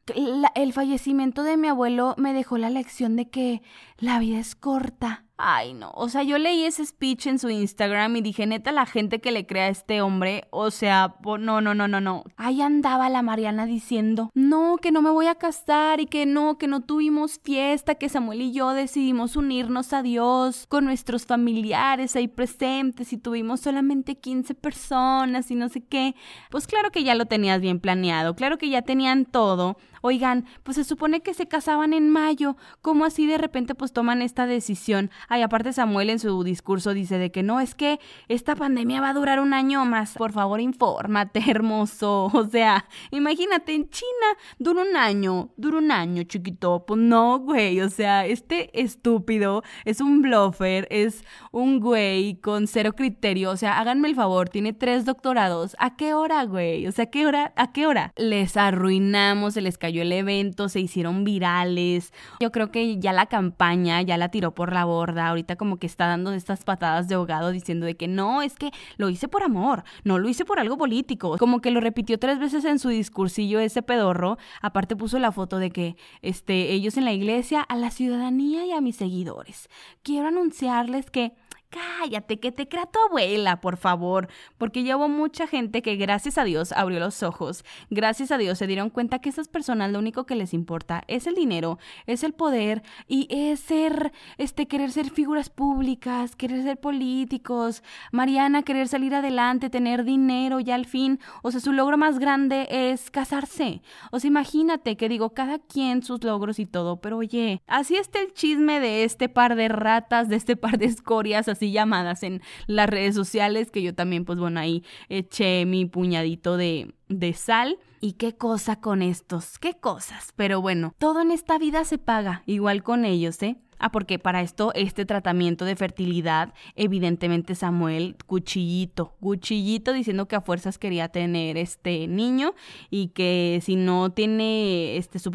El 0.55 0.73
fallecimiento 0.73 1.43
de 1.43 1.57
mi 1.57 1.67
abuelo 1.67 2.15
me 2.17 2.33
dejó 2.33 2.57
la 2.57 2.69
lección 2.69 3.15
de 3.15 3.29
que 3.29 3.61
la 3.97 4.19
vida 4.19 4.39
es 4.39 4.55
corta 4.55 5.23
Ay, 5.37 5.73
no. 5.73 5.91
O 5.95 6.09
sea, 6.09 6.21
yo 6.21 6.37
leí 6.37 6.63
ese 6.63 6.85
speech 6.85 7.25
en 7.25 7.39
su 7.39 7.49
Instagram 7.49 8.15
y 8.15 8.21
dije, 8.21 8.45
neta, 8.45 8.71
la 8.71 8.85
gente 8.85 9.19
que 9.19 9.31
le 9.31 9.47
crea 9.47 9.65
a 9.65 9.69
este 9.69 10.01
hombre, 10.01 10.47
o 10.51 10.69
sea, 10.69 11.15
no, 11.23 11.59
no, 11.59 11.73
no, 11.73 11.87
no, 11.87 11.99
no. 11.99 12.23
Ahí 12.37 12.61
andaba 12.61 13.09
la 13.09 13.23
Mariana 13.23 13.65
diciendo, 13.65 14.29
no, 14.35 14.77
que 14.77 14.91
no 14.91 15.01
me 15.01 15.09
voy 15.09 15.25
a 15.25 15.35
casar 15.35 15.99
y 15.99 16.05
que 16.05 16.27
no, 16.27 16.59
que 16.59 16.67
no 16.67 16.81
tuvimos 16.81 17.39
fiesta, 17.43 17.95
que 17.95 18.09
Samuel 18.09 18.41
y 18.41 18.53
yo 18.53 18.69
decidimos 18.69 19.35
unirnos 19.35 19.91
a 19.91 20.03
Dios 20.03 20.65
con 20.69 20.85
nuestros 20.85 21.25
familiares 21.25 22.15
ahí 22.15 22.27
presentes 22.27 23.11
y 23.11 23.17
tuvimos 23.17 23.59
solamente 23.59 24.15
15 24.15 24.53
personas 24.53 25.49
y 25.49 25.55
no 25.55 25.67
sé 25.67 25.83
qué. 25.83 26.15
Pues 26.51 26.67
claro 26.67 26.91
que 26.91 27.03
ya 27.03 27.15
lo 27.15 27.25
tenías 27.25 27.59
bien 27.59 27.79
planeado, 27.79 28.35
claro 28.35 28.59
que 28.59 28.69
ya 28.69 28.83
tenían 28.83 29.25
todo. 29.25 29.77
Oigan, 30.05 30.45
pues 30.63 30.75
se 30.75 30.83
supone 30.83 31.21
que 31.21 31.33
se 31.33 31.47
casaban 31.47 31.93
en 31.93 32.09
mayo, 32.09 32.57
¿cómo 32.81 33.05
así 33.05 33.25
de 33.25 33.37
repente 33.37 33.73
pues 33.73 33.93
toman 33.93 34.21
esta 34.21 34.45
decisión? 34.45 35.09
Ay, 35.29 35.41
aparte 35.43 35.71
Samuel 35.71 36.09
en 36.09 36.19
su 36.19 36.43
discurso 36.43 36.93
dice 36.93 37.17
de 37.17 37.31
que 37.31 37.41
no, 37.41 37.61
es 37.61 37.73
que 37.73 38.01
esta 38.27 38.53
pandemia 38.53 38.99
va 38.99 39.11
a 39.11 39.13
durar 39.13 39.39
un 39.39 39.53
año 39.53 39.85
más. 39.85 40.15
Por 40.15 40.33
favor, 40.33 40.59
infórmate, 40.59 41.41
hermoso. 41.49 42.25
O 42.33 42.45
sea, 42.45 42.85
imagínate, 43.11 43.75
en 43.75 43.89
China 43.89 44.27
dura 44.59 44.81
un 44.81 44.97
año, 44.97 45.51
dura 45.55 45.77
un 45.77 45.89
año, 45.89 46.23
chiquito. 46.23 46.83
Pues 46.85 46.99
no, 46.99 47.39
güey, 47.39 47.79
o 47.79 47.89
sea, 47.89 48.25
este 48.25 48.77
estúpido 48.81 49.63
es 49.85 50.01
un 50.01 50.21
bluffer, 50.21 50.85
es 50.91 51.23
un 51.51 51.79
güey 51.79 52.41
con 52.41 52.67
cero 52.67 52.91
criterio. 52.93 53.51
O 53.51 53.55
sea, 53.55 53.79
háganme 53.79 54.09
el 54.09 54.15
favor, 54.15 54.49
tiene 54.49 54.73
tres 54.73 55.05
doctorados. 55.05 55.77
¿A 55.79 55.95
qué 55.95 56.13
hora, 56.13 56.43
güey? 56.43 56.87
O 56.87 56.91
sea, 56.91 57.03
¿a 57.03 57.09
qué 57.09 57.25
hora? 57.25 57.53
¿A 57.55 57.71
qué 57.71 57.87
hora? 57.87 58.11
Les 58.17 58.57
arruinamos, 58.57 59.53
se 59.53 59.61
les 59.61 59.77
el 60.01 60.11
evento, 60.11 60.69
se 60.69 60.79
hicieron 60.79 61.23
virales. 61.23 62.13
Yo 62.39 62.51
creo 62.51 62.71
que 62.71 62.97
ya 62.99 63.13
la 63.13 63.27
campaña 63.27 64.01
ya 64.01 64.17
la 64.17 64.29
tiró 64.29 64.53
por 64.53 64.73
la 64.73 64.85
borda 64.85 65.27
ahorita 65.27 65.55
como 65.55 65.77
que 65.77 65.87
está 65.87 66.07
dando 66.07 66.33
estas 66.33 66.63
patadas 66.63 67.07
de 67.07 67.15
ahogado 67.15 67.51
diciendo 67.51 67.85
de 67.85 67.95
que 67.95 68.07
no, 68.07 68.41
es 68.41 68.55
que 68.55 68.71
lo 68.97 69.09
hice 69.09 69.27
por 69.27 69.43
amor, 69.43 69.83
no 70.03 70.19
lo 70.19 70.29
hice 70.29 70.45
por 70.45 70.59
algo 70.59 70.77
político. 70.77 71.37
Como 71.37 71.61
que 71.61 71.71
lo 71.71 71.79
repitió 71.79 72.17
tres 72.19 72.39
veces 72.39 72.65
en 72.65 72.79
su 72.79 72.89
discursillo 72.89 73.59
ese 73.59 73.81
pedorro. 73.81 74.37
Aparte 74.61 74.95
puso 74.95 75.19
la 75.19 75.31
foto 75.31 75.57
de 75.57 75.71
que 75.71 75.95
este, 76.21 76.71
ellos 76.71 76.97
en 76.97 77.05
la 77.05 77.13
iglesia, 77.13 77.61
a 77.61 77.75
la 77.75 77.91
ciudadanía 77.91 78.65
y 78.65 78.71
a 78.71 78.81
mis 78.81 78.95
seguidores. 78.95 79.69
Quiero 80.01 80.27
anunciarles 80.27 81.09
que 81.09 81.33
cállate, 81.73 82.39
que 82.39 82.51
te 82.51 82.67
crea 82.67 82.85
tu 82.85 82.99
abuela, 83.09 83.59
por 83.59 83.77
favor, 83.77 84.27
porque 84.57 84.83
ya 84.83 84.95
hubo 84.95 85.09
mucha 85.09 85.47
gente 85.47 85.81
que 85.81 85.95
gracias 85.95 86.37
a 86.37 86.43
Dios 86.43 86.71
abrió 86.71 86.99
los 86.99 87.23
ojos, 87.23 87.65
gracias 87.89 88.31
a 88.31 88.37
Dios 88.37 88.59
se 88.59 88.67
dieron 88.67 88.89
cuenta 88.89 89.19
que 89.19 89.29
esas 89.29 89.47
personas 89.47 89.91
lo 89.91 89.99
único 89.99 90.25
que 90.25 90.35
les 90.35 90.53
importa 90.53 91.03
es 91.07 91.25
el 91.25 91.35
dinero, 91.35 91.79
es 92.05 92.23
el 92.23 92.33
poder 92.33 92.83
y 93.07 93.27
es 93.29 93.59
ser, 93.59 94.11
este, 94.37 94.67
querer 94.67 94.91
ser 94.91 95.09
figuras 95.09 95.49
públicas, 95.49 96.35
querer 96.35 96.61
ser 96.61 96.79
políticos, 96.79 97.83
Mariana 98.11 98.61
querer 98.61 98.87
salir 98.87 99.15
adelante, 99.15 99.69
tener 99.69 100.03
dinero 100.03 100.59
y 100.59 100.69
al 100.69 100.85
fin, 100.85 101.19
o 101.41 101.51
sea, 101.51 101.59
su 101.59 101.71
logro 101.71 101.97
más 101.97 102.19
grande 102.19 102.67
es 102.69 103.09
casarse, 103.09 103.81
o 104.11 104.19
sea, 104.19 104.27
imagínate 104.27 104.95
que 104.95 105.09
digo, 105.09 105.33
cada 105.33 105.57
quien 105.57 106.03
sus 106.03 106.23
logros 106.23 106.59
y 106.59 106.67
todo, 106.67 106.97
pero 107.01 107.17
oye, 107.17 107.61
así 107.65 107.95
está 107.95 108.19
el 108.19 108.33
chisme 108.33 108.79
de 108.79 109.03
este 109.05 109.27
par 109.27 109.55
de 109.55 109.69
ratas, 109.69 110.29
de 110.29 110.35
este 110.35 110.55
par 110.55 110.77
de 110.77 110.85
escorias, 110.85 111.47
así 111.47 111.62
llamadas 111.71 112.23
en 112.23 112.41
las 112.67 112.89
redes 112.89 113.15
sociales, 113.15 113.71
que 113.71 113.81
yo 113.81 113.93
también, 113.93 114.25
pues 114.25 114.39
bueno, 114.39 114.59
ahí 114.59 114.83
eché 115.09 115.65
mi 115.65 115.85
puñadito 115.85 116.57
de, 116.57 116.93
de 117.09 117.33
sal. 117.33 117.77
¿Y 118.01 118.13
qué 118.13 118.35
cosa 118.35 118.81
con 118.81 119.01
estos? 119.01 119.59
¿Qué 119.59 119.75
cosas? 119.75 120.33
Pero 120.35 120.61
bueno, 120.61 120.93
todo 120.97 121.21
en 121.21 121.31
esta 121.31 121.57
vida 121.57 121.85
se 121.85 121.97
paga, 121.97 122.43
igual 122.45 122.83
con 122.83 123.05
ellos, 123.05 123.41
¿eh? 123.43 123.57
Ah, 123.79 123.91
porque 123.91 124.19
para 124.19 124.41
esto, 124.41 124.71
este 124.75 125.05
tratamiento 125.05 125.65
de 125.65 125.75
fertilidad, 125.75 126.53
evidentemente 126.75 127.55
Samuel, 127.55 128.15
cuchillito, 128.25 129.15
cuchillito 129.19 129.93
diciendo 129.93 130.27
que 130.27 130.35
a 130.35 130.41
fuerzas 130.41 130.77
quería 130.77 131.09
tener 131.09 131.57
este 131.57 132.07
niño 132.07 132.53
y 132.89 133.09
que 133.09 133.59
si 133.63 133.75
no 133.75 134.11
tiene 134.11 134.97
este 134.97 135.19
su, 135.19 135.31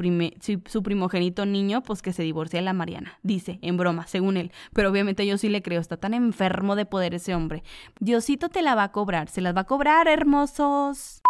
su 0.67 0.83
primogénito 0.83 1.47
niño, 1.47 1.83
pues 1.83 2.03
que 2.03 2.13
se 2.13 2.23
divorcie 2.23 2.59
de 2.59 2.65
la 2.65 2.73
Mariana. 2.73 3.19
Dice, 3.23 3.59
en 3.63 3.77
broma, 3.77 4.07
según 4.07 4.37
él. 4.37 4.53
Pero 4.73 4.91
obviamente 4.91 5.27
yo 5.27 5.39
sí 5.39 5.49
le 5.49 5.63
creo, 5.63 5.81
está 5.81 5.97
tan 5.97 6.15
enfermo 6.15 6.77
de 6.77 6.87
poder 6.87 7.15
ese 7.15 7.35
hombre. 7.35 7.63
Diosito 8.01 8.49
te 8.49 8.63
la 8.63 8.75
va 8.75 8.85
a 8.85 8.93
cobrar, 8.93 9.29
se 9.29 9.41
las 9.41 9.57
va 9.57 9.63
a 9.63 9.65
cobrar, 9.65 10.09
hermosos. 10.09 11.23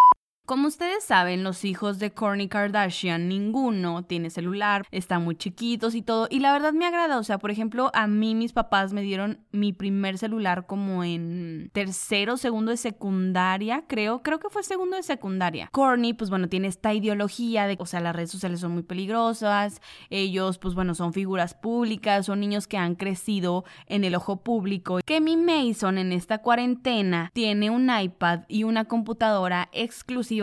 Como 0.49 0.69
ustedes 0.69 1.05
saben, 1.05 1.45
los 1.45 1.67
hijos 1.67 1.99
de 1.99 2.11
Kourtney 2.11 2.49
Kardashian, 2.49 3.29
ninguno 3.29 4.05
tiene 4.05 4.31
celular, 4.31 4.87
están 4.91 5.23
muy 5.23 5.37
chiquitos 5.37 5.95
y 5.95 6.01
todo. 6.01 6.27
Y 6.31 6.41
la 6.41 6.53
verdad 6.53 6.73
me 6.73 6.87
agrada, 6.87 7.19
o 7.19 7.23
sea, 7.23 7.37
por 7.37 7.51
ejemplo, 7.51 7.91
a 7.93 8.07
mí 8.07 8.35
mis 8.35 8.55
papás 8.55 8.95
me 8.95 9.03
dieron 9.03 9.45
mi 9.53 9.75
primer 9.75 10.17
celular 10.17 10.65
como 10.65 11.05
en 11.05 11.69
tercero, 11.75 12.39
segundo 12.39 12.71
de 12.71 12.79
secundaria, 12.79 13.85
creo, 13.87 14.23
creo 14.23 14.39
que 14.39 14.49
fue 14.49 14.63
segundo 14.63 14.97
de 14.97 15.03
secundaria. 15.03 15.69
Kourtney, 15.71 16.15
pues 16.15 16.31
bueno, 16.31 16.49
tiene 16.49 16.69
esta 16.69 16.95
ideología 16.95 17.67
de, 17.67 17.77
o 17.79 17.85
sea, 17.85 18.01
las 18.01 18.17
redes 18.17 18.31
sociales 18.31 18.61
son 18.61 18.73
muy 18.73 18.85
peligrosas, 18.85 19.83
ellos, 20.09 20.57
pues 20.57 20.75
bueno, 20.75 20.95
son 20.95 21.13
figuras 21.13 21.53
públicas, 21.53 22.25
son 22.25 22.41
niños 22.41 22.67
que 22.67 22.79
han 22.79 22.95
crecido 22.95 23.67
en 23.85 24.03
el 24.03 24.15
ojo 24.15 24.39
público. 24.43 25.01
Que 25.05 25.21
mi 25.21 25.37
Mason 25.37 25.99
en 25.99 26.11
esta 26.11 26.39
cuarentena 26.39 27.31
tiene 27.35 27.69
un 27.69 27.91
iPad 27.95 28.45
y 28.49 28.65
una 28.65 28.87
computadora 28.87 29.69
exclusiva 29.73 30.38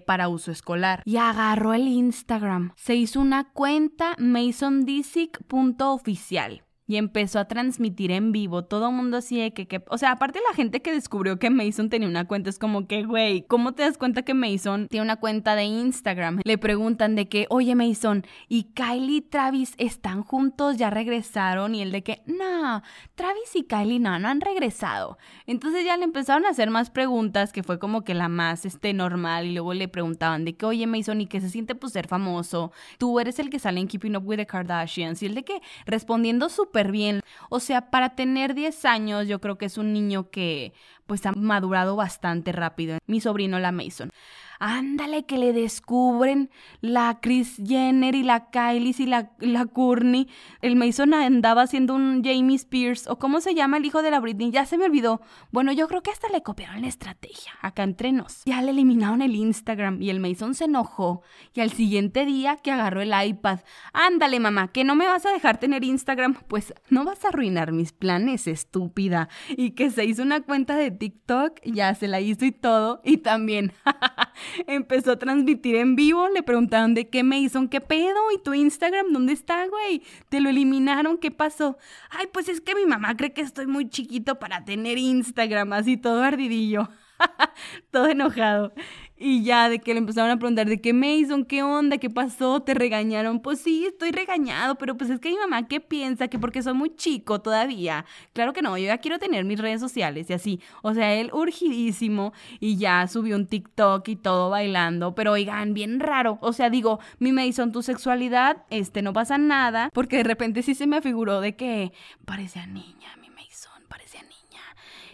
para 0.00 0.28
uso 0.28 0.52
escolar. 0.52 1.02
Y 1.04 1.16
agarró 1.16 1.74
el 1.74 1.88
Instagram. 1.88 2.72
Se 2.76 2.94
hizo 2.94 3.20
una 3.20 3.52
cuenta 3.52 4.14
masondisic.oficial 4.18 6.62
y 6.88 6.96
empezó 6.96 7.38
a 7.38 7.44
transmitir 7.44 8.10
en 8.10 8.32
vivo. 8.32 8.64
Todo 8.64 8.88
el 8.88 8.94
mundo 8.96 9.18
así 9.18 9.38
de 9.38 9.52
que, 9.52 9.68
que, 9.68 9.84
o 9.88 9.98
sea, 9.98 10.12
aparte 10.12 10.40
la 10.48 10.56
gente 10.56 10.80
que 10.80 10.90
descubrió 10.90 11.38
que 11.38 11.50
Mason 11.50 11.90
tenía 11.90 12.08
una 12.08 12.26
cuenta, 12.26 12.48
es 12.48 12.58
como 12.58 12.86
que, 12.88 13.04
güey, 13.04 13.42
¿cómo 13.42 13.72
te 13.72 13.82
das 13.82 13.98
cuenta 13.98 14.22
que 14.22 14.32
Mason 14.32 14.88
tiene 14.88 15.04
una 15.04 15.16
cuenta 15.16 15.54
de 15.54 15.64
Instagram? 15.64 16.40
Le 16.44 16.56
preguntan 16.56 17.14
de 17.14 17.28
que, 17.28 17.46
oye 17.50 17.74
Mason, 17.74 18.24
¿y 18.48 18.64
Kylie 18.72 19.18
y 19.18 19.20
Travis 19.20 19.74
están 19.76 20.22
juntos? 20.22 20.78
¿Ya 20.78 20.88
regresaron? 20.88 21.74
Y 21.74 21.82
él 21.82 21.92
de 21.92 22.02
que, 22.02 22.22
no, 22.24 22.82
Travis 23.14 23.54
y 23.54 23.64
Kylie 23.64 24.00
no, 24.00 24.18
no 24.18 24.28
han 24.28 24.40
regresado. 24.40 25.18
Entonces 25.46 25.84
ya 25.84 25.98
le 25.98 26.04
empezaron 26.04 26.46
a 26.46 26.50
hacer 26.50 26.70
más 26.70 26.88
preguntas, 26.88 27.52
que 27.52 27.62
fue 27.62 27.78
como 27.78 28.02
que 28.02 28.14
la 28.14 28.30
más, 28.30 28.64
este, 28.64 28.94
normal, 28.94 29.44
y 29.44 29.52
luego 29.52 29.74
le 29.74 29.88
preguntaban 29.88 30.46
de 30.46 30.56
que, 30.56 30.64
oye 30.64 30.86
Mason, 30.86 31.20
¿y 31.20 31.26
qué 31.26 31.42
se 31.42 31.50
siente 31.50 31.74
pues 31.74 31.92
ser 31.92 32.08
famoso? 32.08 32.72
Tú 32.96 33.20
eres 33.20 33.38
el 33.38 33.50
que 33.50 33.58
sale 33.58 33.78
en 33.78 33.88
Keeping 33.88 34.16
Up 34.16 34.26
with 34.26 34.38
the 34.38 34.46
Kardashians. 34.46 35.22
Y 35.22 35.26
él 35.26 35.34
de 35.34 35.44
que, 35.44 35.60
respondiendo 35.84 36.48
súper 36.48 36.77
bien. 36.86 37.20
O 37.50 37.58
sea, 37.58 37.90
para 37.90 38.10
tener 38.10 38.54
10 38.54 38.84
años 38.84 39.26
yo 39.26 39.40
creo 39.40 39.58
que 39.58 39.66
es 39.66 39.78
un 39.78 39.92
niño 39.92 40.30
que 40.30 40.72
pues 41.06 41.26
ha 41.26 41.32
madurado 41.32 41.96
bastante 41.96 42.52
rápido. 42.52 42.98
Mi 43.06 43.20
sobrino 43.20 43.58
la 43.58 43.72
Mason 43.72 44.12
ándale 44.58 45.24
que 45.24 45.38
le 45.38 45.52
descubren 45.52 46.50
la 46.80 47.18
Chris 47.20 47.56
Jenner 47.64 48.14
y 48.14 48.22
la 48.22 48.50
Kylie 48.50 48.94
y 48.98 49.06
la, 49.06 49.30
la 49.38 49.66
Courtney. 49.66 50.28
El 50.60 50.76
Mason 50.76 51.14
andaba 51.14 51.62
haciendo 51.62 51.94
un 51.94 52.22
Jamie 52.24 52.56
Spears 52.56 53.06
o 53.08 53.18
cómo 53.18 53.40
se 53.40 53.54
llama 53.54 53.76
el 53.76 53.84
hijo 53.84 54.02
de 54.02 54.10
la 54.10 54.20
Britney, 54.20 54.50
ya 54.50 54.66
se 54.66 54.78
me 54.78 54.84
olvidó. 54.84 55.20
Bueno, 55.50 55.72
yo 55.72 55.88
creo 55.88 56.02
que 56.02 56.10
hasta 56.10 56.28
le 56.28 56.42
copiaron 56.42 56.82
la 56.82 56.88
estrategia, 56.88 57.52
acá 57.60 57.82
entre 57.82 58.12
nos. 58.12 58.44
Ya 58.44 58.62
le 58.62 58.70
eliminaron 58.70 59.22
el 59.22 59.34
Instagram 59.34 60.02
y 60.02 60.10
el 60.10 60.20
Mason 60.20 60.54
se 60.54 60.64
enojó 60.64 61.22
y 61.54 61.60
al 61.60 61.70
siguiente 61.70 62.24
día 62.24 62.56
que 62.56 62.72
agarró 62.72 63.00
el 63.02 63.12
iPad, 63.12 63.60
ándale 63.92 64.40
mamá, 64.40 64.68
que 64.68 64.84
no 64.84 64.94
me 64.94 65.06
vas 65.06 65.26
a 65.26 65.32
dejar 65.32 65.58
tener 65.58 65.84
Instagram, 65.84 66.34
pues 66.48 66.74
no 66.90 67.04
vas 67.04 67.24
a 67.24 67.28
arruinar 67.28 67.72
mis 67.72 67.92
planes, 67.92 68.46
estúpida. 68.46 69.28
Y 69.50 69.72
que 69.72 69.90
se 69.90 70.04
hizo 70.04 70.22
una 70.22 70.40
cuenta 70.40 70.76
de 70.76 70.90
TikTok, 70.90 71.60
ya 71.64 71.94
se 71.94 72.08
la 72.08 72.20
hizo 72.20 72.44
y 72.44 72.52
todo, 72.52 73.00
y 73.04 73.18
también 73.18 73.72
empezó 74.66 75.12
a 75.12 75.18
transmitir 75.18 75.76
en 75.76 75.96
vivo, 75.96 76.28
le 76.28 76.42
preguntaron 76.42 76.94
de 76.94 77.08
qué 77.08 77.24
hizo, 77.34 77.68
qué 77.68 77.80
pedo, 77.80 78.18
y 78.34 78.42
tu 78.42 78.54
Instagram, 78.54 79.12
¿dónde 79.12 79.32
está, 79.32 79.66
güey? 79.68 80.02
¿Te 80.28 80.40
lo 80.40 80.48
eliminaron? 80.48 81.18
¿Qué 81.18 81.30
pasó? 81.30 81.78
Ay, 82.10 82.26
pues 82.32 82.48
es 82.48 82.60
que 82.60 82.74
mi 82.74 82.86
mamá 82.86 83.16
cree 83.16 83.32
que 83.32 83.42
estoy 83.42 83.66
muy 83.66 83.88
chiquito 83.88 84.38
para 84.38 84.64
tener 84.64 84.98
Instagram, 84.98 85.72
así 85.72 85.96
todo 85.96 86.22
ardidillo. 86.22 86.88
todo 87.90 88.08
enojado. 88.08 88.72
Y 89.20 89.42
ya 89.42 89.68
de 89.68 89.80
que 89.80 89.94
le 89.94 89.98
empezaron 89.98 90.30
a 90.30 90.38
preguntar 90.38 90.68
de 90.68 90.80
qué 90.80 90.92
Mason, 90.92 91.44
qué 91.44 91.64
onda, 91.64 91.98
qué 91.98 92.08
pasó, 92.08 92.60
te 92.60 92.72
regañaron. 92.74 93.40
Pues 93.40 93.60
sí, 93.60 93.84
estoy 93.84 94.12
regañado, 94.12 94.76
pero 94.76 94.96
pues 94.96 95.10
es 95.10 95.18
que 95.18 95.30
mi 95.30 95.36
mamá, 95.36 95.66
¿qué 95.66 95.80
piensa? 95.80 96.28
Que 96.28 96.38
porque 96.38 96.62
soy 96.62 96.74
muy 96.74 96.94
chico 96.94 97.40
todavía. 97.40 98.04
Claro 98.32 98.52
que 98.52 98.62
no, 98.62 98.78
yo 98.78 98.84
ya 98.86 98.98
quiero 98.98 99.18
tener 99.18 99.44
mis 99.44 99.58
redes 99.58 99.80
sociales 99.80 100.30
y 100.30 100.34
así. 100.34 100.60
O 100.82 100.94
sea, 100.94 101.14
él 101.14 101.30
urgidísimo 101.32 102.32
y 102.60 102.76
ya 102.76 103.08
subió 103.08 103.34
un 103.34 103.46
TikTok 103.46 104.06
y 104.08 104.16
todo 104.16 104.50
bailando. 104.50 105.16
Pero 105.16 105.32
oigan, 105.32 105.74
bien 105.74 105.98
raro. 105.98 106.38
O 106.40 106.52
sea, 106.52 106.70
digo, 106.70 107.00
mi 107.18 107.32
Mason, 107.32 107.72
tu 107.72 107.82
sexualidad, 107.82 108.64
este, 108.70 109.02
no 109.02 109.12
pasa 109.12 109.36
nada. 109.36 109.90
Porque 109.92 110.18
de 110.18 110.24
repente 110.24 110.62
sí 110.62 110.76
se 110.76 110.86
me 110.86 111.02
figuró 111.02 111.40
de 111.40 111.56
que 111.56 111.92
parecía 112.24 112.66
niña, 112.66 113.16
mi 113.20 113.30
Mason, 113.30 113.82
parecía 113.88 114.22
niña. 114.22 114.62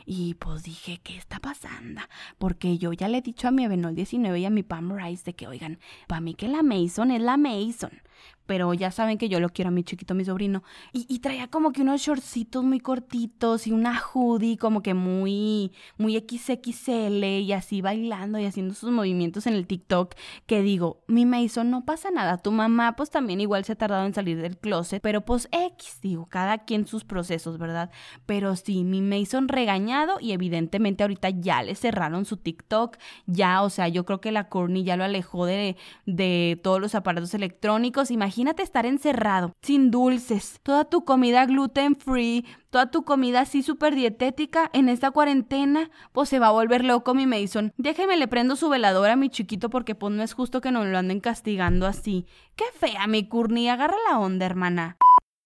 Y 0.06 0.34
pues 0.34 0.62
dije, 0.62 1.00
¿qué 1.02 1.16
está 1.16 1.40
pasando? 1.40 2.02
Porque 2.38 2.78
yo 2.78 2.92
ya 2.92 3.08
le 3.08 3.18
he 3.18 3.22
dicho 3.22 3.48
a 3.48 3.50
mi 3.50 3.64
Avenol 3.64 3.94
19 3.94 4.38
y 4.38 4.44
a 4.44 4.50
mi 4.50 4.62
Pam 4.62 4.96
Rice 4.96 5.24
de 5.24 5.34
que, 5.34 5.46
oigan, 5.46 5.78
para 6.06 6.20
mí 6.20 6.34
que 6.34 6.48
la 6.48 6.62
Mason 6.62 7.10
es 7.10 7.22
la 7.22 7.36
Mason 7.36 8.02
pero 8.46 8.74
ya 8.74 8.90
saben 8.90 9.18
que 9.18 9.28
yo 9.28 9.40
lo 9.40 9.48
quiero 9.48 9.68
a 9.68 9.70
mi 9.70 9.85
chiquito, 9.85 10.14
mi 10.14 10.24
sobrino. 10.24 10.62
Y, 10.92 11.18
traía 11.20 11.48
como 11.48 11.72
que 11.72 11.83
unos 11.83 12.02
shortcitos 12.02 12.62
muy 12.62 12.80
cortitos 12.80 13.66
y 13.66 13.72
una 13.72 13.98
hoodie 13.98 14.59
como 14.59 14.83
que 14.83 14.92
muy, 14.92 15.72
muy 15.96 16.16
XXL 16.18 17.24
y 17.24 17.52
así 17.52 17.80
bailando 17.80 18.38
y 18.38 18.44
haciendo 18.44 18.74
sus 18.74 18.90
movimientos 18.90 19.46
en 19.46 19.54
el 19.54 19.66
TikTok. 19.66 20.14
Que 20.46 20.61
digo, 20.61 21.02
mi 21.07 21.24
Mason, 21.24 21.70
no 21.70 21.87
pasa 21.87 22.11
nada. 22.11 22.38
Tu 22.38 22.52
mamá, 22.52 22.96
pues 22.96 23.11
también 23.11 23.40
igual 23.40 23.64
se 23.64 23.72
ha 23.72 23.76
tardado 23.76 24.04
en 24.04 24.12
salir 24.12 24.40
del 24.40 24.59
closet, 24.59 25.02
pero 25.02 25.24
pues 25.24 25.48
X, 25.50 26.00
digo, 26.02 26.26
cada 26.26 26.59
quien 26.59 26.87
sus 26.87 27.04
procesos, 27.04 27.57
¿verdad? 27.57 27.90
Pero 28.26 28.57
sí, 28.57 28.85
mi 28.85 29.00
Mason 29.00 29.48
regañado 29.48 30.20
y 30.20 30.33
evidentemente 30.33 31.04
ahorita 31.04 31.30
ya 31.30 31.62
le 31.62 31.74
cerraron 31.74 32.26
su 32.26 32.37
TikTok. 32.37 32.98
Ya, 33.26 33.62
o 33.62 33.70
sea, 33.70 33.88
yo 33.88 34.04
creo 34.04 34.20
que 34.20 34.33
la 34.33 34.48
Courtney 34.50 34.85
ya 34.85 34.96
lo 34.96 35.04
alejó 35.04 35.46
de, 35.46 35.76
de 36.04 36.61
todos 36.62 36.80
los 36.80 36.94
aparatos 36.94 37.33
electrónicos. 37.33 38.11
Imagínate 38.11 38.34
Imagínate 38.35 38.64
estar 38.64 38.85
encerrado, 38.85 39.55
sin 39.62 39.92
dulces, 39.92 40.59
toda 40.64 40.85
tu 40.85 41.05
comida 41.05 41.47
gluten 41.47 41.94
free, 41.94 42.44
toda 42.70 42.90
tu 42.90 43.05
comida 43.05 43.42
así 43.42 43.62
súper 43.62 43.94
dietética 43.94 44.70
en 44.73 44.88
esta 44.88 45.12
cuarentena, 45.12 45.88
pues 46.11 46.31
se 46.31 46.40
va 46.40 46.49
a 46.49 46.51
volver 46.51 46.85
loco 46.85 47.14
mi 47.14 47.29
Mason. 47.29 47.73
Déjeme 47.77 48.16
le 48.16 48.27
prendo 48.27 48.57
su 48.57 48.68
veladora 48.68 49.12
a 49.12 49.16
mi 49.16 49.29
chiquito 49.29 49.70
porque 49.70 49.94
pues 49.94 50.12
no 50.12 50.25
es 50.25 50.33
justo 50.33 50.61
que 50.61 50.73
nos 50.73 50.85
lo 50.85 50.99
anden 50.99 51.20
castigando 51.20 51.87
así. 51.87 52.27
Qué 52.57 52.64
fea 52.75 53.07
mi 53.07 53.29
Courtney, 53.29 53.68
agarra 53.68 53.94
la 54.11 54.18
onda, 54.18 54.47
hermana. 54.47 54.97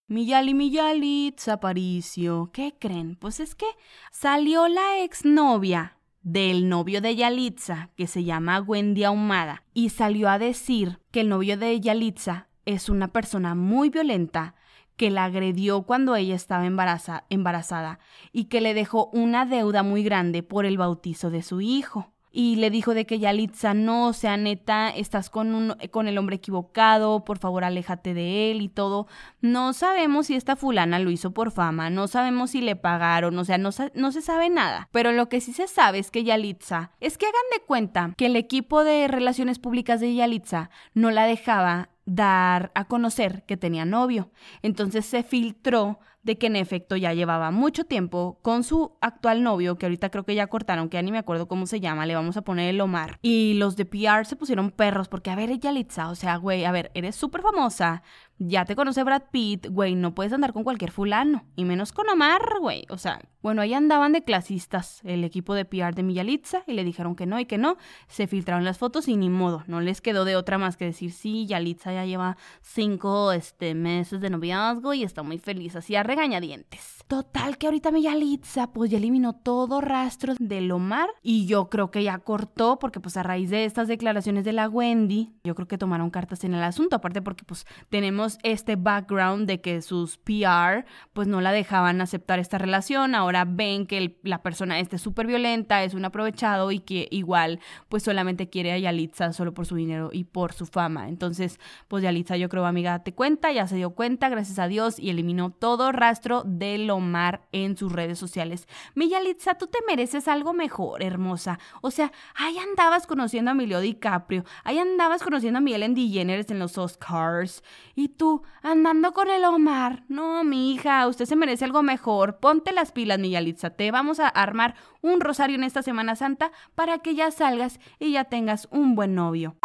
Miyali 0.06 0.54
Miyali, 0.54 1.34
Aparicio, 1.46 2.48
¿qué 2.54 2.74
creen? 2.78 3.16
Pues 3.16 3.38
es 3.38 3.54
que 3.54 3.66
salió 4.10 4.66
la 4.66 5.00
exnovia 5.00 5.98
del 6.22 6.70
novio 6.70 7.02
de 7.02 7.16
Yalitza, 7.16 7.90
que 7.96 8.06
se 8.06 8.24
llama 8.24 8.60
Wendy 8.60 9.04
Ahumada, 9.04 9.64
y 9.74 9.90
salió 9.90 10.30
a 10.30 10.38
decir 10.38 11.00
que 11.10 11.20
el 11.20 11.28
novio 11.28 11.58
de 11.58 11.78
Yalitza 11.80 12.47
es 12.68 12.90
una 12.90 13.08
persona 13.08 13.54
muy 13.54 13.88
violenta 13.88 14.54
que 14.96 15.10
la 15.10 15.24
agredió 15.24 15.82
cuando 15.82 16.16
ella 16.16 16.34
estaba 16.34 16.66
embarazada 16.66 17.98
y 18.30 18.44
que 18.44 18.60
le 18.60 18.74
dejó 18.74 19.06
una 19.06 19.46
deuda 19.46 19.82
muy 19.82 20.02
grande 20.02 20.42
por 20.42 20.66
el 20.66 20.76
bautizo 20.76 21.30
de 21.30 21.42
su 21.42 21.62
hijo. 21.62 22.12
Y 22.30 22.56
le 22.56 22.70
dijo 22.70 22.92
de 22.92 23.06
que 23.06 23.18
Yalitza 23.18 23.72
no, 23.72 24.08
o 24.08 24.12
sea, 24.12 24.36
neta, 24.36 24.90
estás 24.90 25.30
con, 25.30 25.54
un, 25.54 25.76
con 25.90 26.08
el 26.08 26.18
hombre 26.18 26.36
equivocado, 26.36 27.24
por 27.24 27.38
favor 27.38 27.64
aléjate 27.64 28.12
de 28.12 28.50
él 28.50 28.60
y 28.60 28.68
todo. 28.68 29.06
No 29.40 29.72
sabemos 29.72 30.26
si 30.26 30.34
esta 30.34 30.54
fulana 30.54 30.98
lo 30.98 31.10
hizo 31.10 31.32
por 31.32 31.52
fama, 31.52 31.88
no 31.88 32.06
sabemos 32.06 32.50
si 32.50 32.60
le 32.60 32.76
pagaron, 32.76 33.38
o 33.38 33.44
sea, 33.44 33.56
no, 33.56 33.70
no 33.94 34.12
se 34.12 34.20
sabe 34.20 34.50
nada. 34.50 34.90
Pero 34.92 35.12
lo 35.12 35.30
que 35.30 35.40
sí 35.40 35.54
se 35.54 35.68
sabe 35.68 36.00
es 36.00 36.10
que 36.10 36.22
Yalitza, 36.22 36.90
es 37.00 37.16
que 37.16 37.26
hagan 37.26 37.40
de 37.56 37.64
cuenta 37.64 38.12
que 38.16 38.26
el 38.26 38.36
equipo 38.36 38.84
de 38.84 39.08
relaciones 39.08 39.58
públicas 39.58 40.00
de 40.00 40.14
Yalitza 40.14 40.68
no 40.92 41.10
la 41.10 41.24
dejaba 41.24 41.88
dar 42.08 42.72
a 42.74 42.86
conocer 42.86 43.44
que 43.44 43.58
tenía 43.58 43.84
novio. 43.84 44.30
Entonces 44.62 45.04
se 45.04 45.22
filtró 45.22 46.00
de 46.28 46.36
que 46.36 46.48
en 46.48 46.56
efecto 46.56 46.94
ya 46.94 47.14
llevaba 47.14 47.50
mucho 47.50 47.84
tiempo 47.84 48.38
con 48.42 48.62
su 48.62 48.92
actual 49.00 49.42
novio, 49.42 49.78
que 49.78 49.86
ahorita 49.86 50.10
creo 50.10 50.24
que 50.24 50.34
ya 50.34 50.46
cortaron, 50.46 50.90
que 50.90 50.98
ya 50.98 51.02
ni 51.02 51.10
me 51.10 51.16
acuerdo 51.16 51.48
cómo 51.48 51.64
se 51.64 51.80
llama, 51.80 52.04
le 52.04 52.14
vamos 52.14 52.36
a 52.36 52.42
poner 52.42 52.68
el 52.68 52.82
Omar. 52.82 53.18
Y 53.22 53.54
los 53.54 53.76
de 53.76 53.86
PR 53.86 54.26
se 54.26 54.36
pusieron 54.36 54.70
perros 54.70 55.08
porque, 55.08 55.30
a 55.30 55.36
ver, 55.36 55.50
ella 55.50 55.72
Litza, 55.72 56.10
o 56.10 56.14
sea, 56.14 56.36
güey, 56.36 56.66
a 56.66 56.70
ver, 56.70 56.90
eres 56.92 57.16
súper 57.16 57.40
famosa, 57.40 58.02
ya 58.38 58.64
te 58.64 58.76
conoce 58.76 59.02
Brad 59.02 59.22
Pitt, 59.32 59.68
güey, 59.68 59.94
no 59.94 60.14
puedes 60.14 60.32
andar 60.32 60.52
con 60.52 60.64
cualquier 60.64 60.90
fulano, 60.90 61.46
y 61.56 61.64
menos 61.64 61.92
con 61.92 62.08
Omar, 62.08 62.42
güey. 62.60 62.84
O 62.90 62.98
sea, 62.98 63.20
bueno, 63.42 63.62
ahí 63.62 63.74
andaban 63.74 64.12
de 64.12 64.22
clasistas 64.22 65.00
el 65.04 65.24
equipo 65.24 65.54
de 65.54 65.64
PR 65.64 65.94
de 65.94 66.02
Miyalitza 66.02 66.62
y 66.66 66.74
le 66.74 66.84
dijeron 66.84 67.16
que 67.16 67.26
no 67.26 67.40
y 67.40 67.46
que 67.46 67.58
no. 67.58 67.76
Se 68.06 68.26
filtraron 68.26 68.64
las 68.64 68.78
fotos 68.78 69.08
y 69.08 69.16
ni 69.16 69.30
modo, 69.30 69.64
no 69.66 69.80
les 69.80 70.00
quedó 70.00 70.24
de 70.24 70.36
otra 70.36 70.58
más 70.58 70.76
que 70.76 70.84
decir, 70.84 71.12
sí, 71.12 71.46
Yalitza 71.46 71.92
ya 71.92 72.04
lleva 72.04 72.36
cinco 72.60 73.32
este, 73.32 73.74
meses 73.74 74.20
de 74.20 74.30
noviazgo 74.30 74.94
y 74.94 75.02
está 75.02 75.22
muy 75.22 75.38
feliz, 75.38 75.74
así 75.74 75.96
regañadientes. 76.18 76.98
Total 77.06 77.56
que 77.56 77.66
ahorita 77.66 77.90
Miyalitza 77.90 78.70
pues 78.70 78.90
ya 78.90 78.98
eliminó 78.98 79.32
todo 79.32 79.80
rastro 79.80 80.34
del 80.38 80.70
Omar 80.70 81.08
y 81.22 81.46
yo 81.46 81.70
creo 81.70 81.90
que 81.90 82.02
ya 82.02 82.18
cortó 82.18 82.78
porque 82.78 83.00
pues 83.00 83.16
a 83.16 83.22
raíz 83.22 83.48
de 83.48 83.64
estas 83.64 83.88
declaraciones 83.88 84.44
de 84.44 84.52
la 84.52 84.68
Wendy, 84.68 85.32
yo 85.42 85.54
creo 85.54 85.66
que 85.66 85.78
tomaron 85.78 86.10
cartas 86.10 86.44
en 86.44 86.52
el 86.52 86.62
asunto, 86.62 86.96
aparte 86.96 87.22
porque 87.22 87.44
pues 87.44 87.66
tenemos 87.88 88.36
este 88.42 88.76
background 88.76 89.46
de 89.46 89.62
que 89.62 89.80
sus 89.80 90.18
PR 90.18 90.84
pues 91.14 91.28
no 91.28 91.40
la 91.40 91.50
dejaban 91.50 92.02
aceptar 92.02 92.40
esta 92.40 92.58
relación, 92.58 93.14
ahora 93.14 93.46
ven 93.46 93.86
que 93.86 94.18
la 94.22 94.42
persona 94.42 94.78
este 94.78 94.96
es 94.96 95.02
súper 95.02 95.26
violenta, 95.26 95.84
es 95.84 95.94
un 95.94 96.04
aprovechado 96.04 96.72
y 96.72 96.80
que 96.80 97.08
igual 97.10 97.58
pues 97.88 98.02
solamente 98.02 98.50
quiere 98.50 98.72
a 98.72 98.78
Yalitza 98.78 99.32
solo 99.32 99.54
por 99.54 99.64
su 99.64 99.76
dinero 99.76 100.10
y 100.12 100.24
por 100.24 100.52
su 100.52 100.66
fama. 100.66 101.08
Entonces 101.08 101.58
pues 101.86 102.02
Yalitza 102.02 102.36
yo 102.36 102.50
creo 102.50 102.66
amiga 102.66 103.02
te 103.02 103.14
cuenta, 103.14 103.50
ya 103.50 103.66
se 103.66 103.76
dio 103.76 103.94
cuenta, 103.94 104.28
gracias 104.28 104.58
a 104.58 104.68
Dios 104.68 104.98
y 104.98 105.08
eliminó 105.08 105.52
todo 105.52 105.90
rastro 105.90 106.07
de 106.44 106.78
Lomar 106.78 107.42
en 107.52 107.76
sus 107.76 107.92
redes 107.92 108.18
sociales. 108.18 108.66
Mi 108.94 109.08
Yalitza, 109.08 109.54
tú 109.54 109.66
te 109.66 109.78
mereces 109.86 110.26
algo 110.26 110.52
mejor, 110.52 111.02
hermosa. 111.02 111.58
O 111.82 111.90
sea, 111.90 112.12
ahí 112.34 112.56
andabas 112.58 113.06
conociendo 113.06 113.50
a 113.50 113.54
Emilio 113.54 113.80
DiCaprio, 113.80 114.44
ahí 114.64 114.78
andabas 114.78 115.22
conociendo 115.22 115.58
a 115.58 115.60
Miguel 115.60 115.94
DeGeneres 115.94 116.50
en 116.50 116.58
los 116.58 116.78
Oscars 116.78 117.62
y 117.94 118.08
tú 118.08 118.42
andando 118.62 119.12
con 119.12 119.28
el 119.28 119.44
Omar. 119.44 120.04
No, 120.08 120.44
mi 120.44 120.72
hija, 120.72 121.06
usted 121.06 121.26
se 121.26 121.36
merece 121.36 121.64
algo 121.64 121.82
mejor. 121.82 122.38
Ponte 122.38 122.72
las 122.72 122.92
pilas, 122.92 123.18
mi 123.18 123.30
Yalitza. 123.30 123.70
Te 123.70 123.90
vamos 123.90 124.20
a 124.20 124.28
armar 124.28 124.74
un 125.02 125.20
rosario 125.20 125.56
en 125.56 125.64
esta 125.64 125.82
Semana 125.82 126.16
Santa 126.16 126.52
para 126.74 126.98
que 126.98 127.14
ya 127.14 127.30
salgas 127.30 127.80
y 127.98 128.12
ya 128.12 128.24
tengas 128.24 128.68
un 128.70 128.94
buen 128.94 129.14
novio. 129.14 129.56